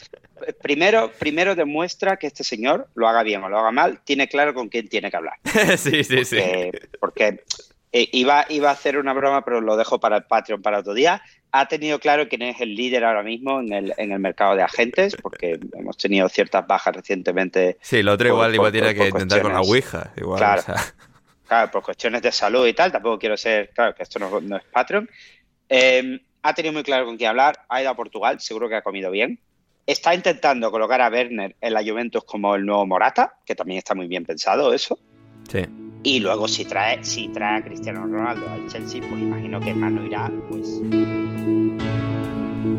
primero, 0.62 1.12
primero 1.20 1.56
demuestra 1.56 2.18
que 2.18 2.28
este 2.28 2.44
señor, 2.44 2.88
lo 2.96 3.08
haga 3.08 3.24
bien 3.24 3.44
o 3.44 3.50
lo 3.50 3.60
haga 3.60 3.72
mal, 3.72 4.00
tiene 4.04 4.28
claro 4.28 4.54
con 4.54 4.70
quién 4.70 4.88
tiene 4.90 5.10
que 5.12 5.18
hablar. 5.18 5.36
sí, 5.78 6.04
sí, 6.04 6.26
sí. 6.26 6.38
Porque, 6.38 6.82
porque, 7.00 7.44
eh, 7.92 8.10
iba, 8.12 8.46
iba 8.50 8.70
a 8.70 8.74
hacer 8.74 8.98
una 8.98 9.14
broma, 9.14 9.46
pero 9.46 9.62
lo 9.62 9.78
dejo 9.78 10.00
para 10.00 10.18
el 10.18 10.24
Patreon 10.24 10.62
para 10.62 10.80
otro 10.80 10.94
día. 10.94 11.22
Ha 11.52 11.68
tenido 11.68 12.00
claro 12.00 12.28
quién 12.28 12.42
es 12.42 12.60
el 12.62 12.74
líder 12.74 13.04
ahora 13.06 13.22
mismo 13.22 13.60
en 13.60 13.72
el, 13.72 13.94
en 13.98 14.12
el 14.12 14.18
mercado 14.20 14.56
de 14.56 14.64
agentes, 14.64 15.16
porque 15.22 15.60
hemos 15.78 15.96
tenido 15.98 16.28
ciertas 16.30 16.66
bajas 16.66 16.96
recientemente. 16.96 17.78
Sí, 17.82 18.02
lo 18.02 18.14
otro 18.14 18.30
por- 18.30 18.34
igual, 18.36 18.48
por- 18.50 18.56
igual 18.56 18.72
tiene 18.72 18.88
por- 18.88 18.96
que 19.04 19.08
intentar 19.10 19.42
con 19.44 19.54
la 19.54 19.62
Ouija. 19.62 20.12
Igual, 20.18 20.40
Claro. 20.40 20.62
o 20.62 20.64
sea. 20.66 20.76
Claro, 21.46 21.70
por 21.72 21.84
cuestiones 21.84 22.22
de 22.22 22.32
salud 22.32 22.66
y 22.66 22.74
tal, 22.74 22.92
tampoco 22.92 23.20
quiero 23.20 23.36
ser, 23.38 23.70
claro, 23.76 23.94
que 23.94 24.02
esto 24.02 24.18
no, 24.18 24.40
no 24.42 24.56
es 24.58 24.64
Patreon. 24.64 25.08
Eh, 25.70 26.20
ha 26.42 26.54
tenido 26.54 26.74
muy 26.74 26.84
claro 26.84 27.06
con 27.06 27.18
quién 27.18 27.30
hablar, 27.30 27.60
ha 27.70 27.82
ido 27.82 27.92
a 27.92 27.96
Portugal, 27.96 28.40
seguro 28.40 28.70
que 28.70 28.76
ha 28.76 28.82
comido 28.82 29.12
bien. 29.12 29.40
Está 29.86 30.16
intentando 30.16 30.72
colocar 30.72 31.02
a 31.02 31.10
Werner 31.10 31.56
en 31.60 31.74
la 31.74 31.84
Juventus 31.84 32.24
como 32.24 32.56
el 32.56 32.66
nuevo 32.66 32.86
Morata, 32.86 33.36
que 33.46 33.54
también 33.54 33.80
está 33.80 33.94
muy 33.94 34.08
bien 34.08 34.24
pensado 34.24 34.74
eso. 34.74 34.98
Sí. 35.52 35.60
Y 36.04 36.20
luego 36.20 36.48
si 36.48 36.66
trae, 36.66 37.04
si 37.04 37.28
trae 37.30 37.60
a 37.60 37.64
Cristiano 37.64 38.06
Ronaldo 38.06 38.50
al 38.50 38.68
Chelsea, 38.68 39.02
pues 39.02 39.22
imagino 39.22 39.60
que 39.60 39.74
no 39.74 40.06
irá, 40.06 40.32
pues 40.50 40.82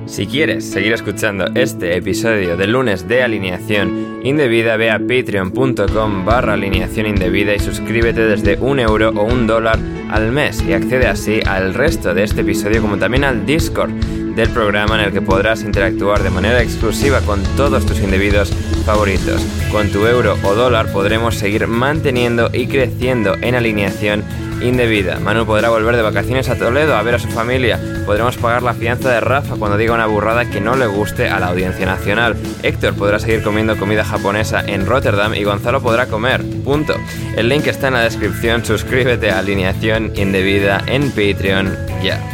si 0.06 0.26
quieres 0.26 0.64
seguir 0.64 0.92
escuchando 0.92 1.46
este 1.54 1.96
episodio 1.96 2.56
de 2.56 2.66
lunes 2.66 3.08
de 3.08 3.22
alineación 3.22 4.20
indebida, 4.22 4.76
ve 4.76 4.90
a 4.90 4.98
patreon.com 4.98 6.24
barra 6.24 6.54
alineación 6.54 7.06
indebida 7.06 7.54
y 7.54 7.58
suscríbete 7.58 8.20
desde 8.20 8.56
un 8.58 8.80
euro 8.80 9.10
o 9.10 9.24
un 9.24 9.46
dólar 9.46 9.78
al 10.10 10.30
mes 10.30 10.62
y 10.62 10.72
accede 10.72 11.06
así 11.06 11.40
al 11.46 11.74
resto 11.74 12.14
de 12.14 12.24
este 12.24 12.42
episodio 12.42 12.80
como 12.82 12.98
también 12.98 13.24
al 13.24 13.44
Discord 13.44 13.92
del 14.34 14.50
programa 14.50 14.96
en 14.96 15.06
el 15.06 15.12
que 15.12 15.22
podrás 15.22 15.62
interactuar 15.62 16.22
de 16.22 16.30
manera 16.30 16.62
exclusiva 16.62 17.20
con 17.20 17.42
todos 17.56 17.86
tus 17.86 18.00
indebidos 18.00 18.50
favoritos. 18.84 19.42
Con 19.70 19.90
tu 19.90 20.06
euro 20.06 20.36
o 20.42 20.54
dólar 20.54 20.92
podremos 20.92 21.36
seguir 21.36 21.66
manteniendo 21.66 22.50
y 22.52 22.66
creciendo 22.66 23.34
en 23.40 23.54
alineación 23.54 24.24
indebida. 24.62 25.18
Manu 25.20 25.46
podrá 25.46 25.70
volver 25.70 25.96
de 25.96 26.02
vacaciones 26.02 26.48
a 26.48 26.56
Toledo 26.56 26.96
a 26.96 27.02
ver 27.02 27.14
a 27.14 27.18
su 27.18 27.28
familia. 27.28 27.78
Podremos 28.06 28.36
pagar 28.36 28.62
la 28.62 28.74
fianza 28.74 29.10
de 29.10 29.20
Rafa 29.20 29.56
cuando 29.56 29.76
diga 29.76 29.94
una 29.94 30.06
burrada 30.06 30.44
que 30.48 30.60
no 30.60 30.76
le 30.76 30.86
guste 30.86 31.28
a 31.28 31.40
la 31.40 31.48
audiencia 31.48 31.86
nacional. 31.86 32.36
Héctor 32.62 32.94
podrá 32.94 33.18
seguir 33.18 33.42
comiendo 33.42 33.76
comida 33.76 34.04
japonesa 34.04 34.62
en 34.66 34.86
Rotterdam 34.86 35.34
y 35.34 35.44
Gonzalo 35.44 35.82
podrá 35.82 36.06
comer. 36.06 36.42
Punto. 36.64 36.94
El 37.36 37.48
link 37.48 37.66
está 37.66 37.88
en 37.88 37.94
la 37.94 38.02
descripción. 38.02 38.64
Suscríbete 38.64 39.30
a 39.30 39.38
Alineación 39.38 40.12
Indebida 40.14 40.82
en 40.86 41.10
Patreon 41.10 41.76
ya. 42.02 42.33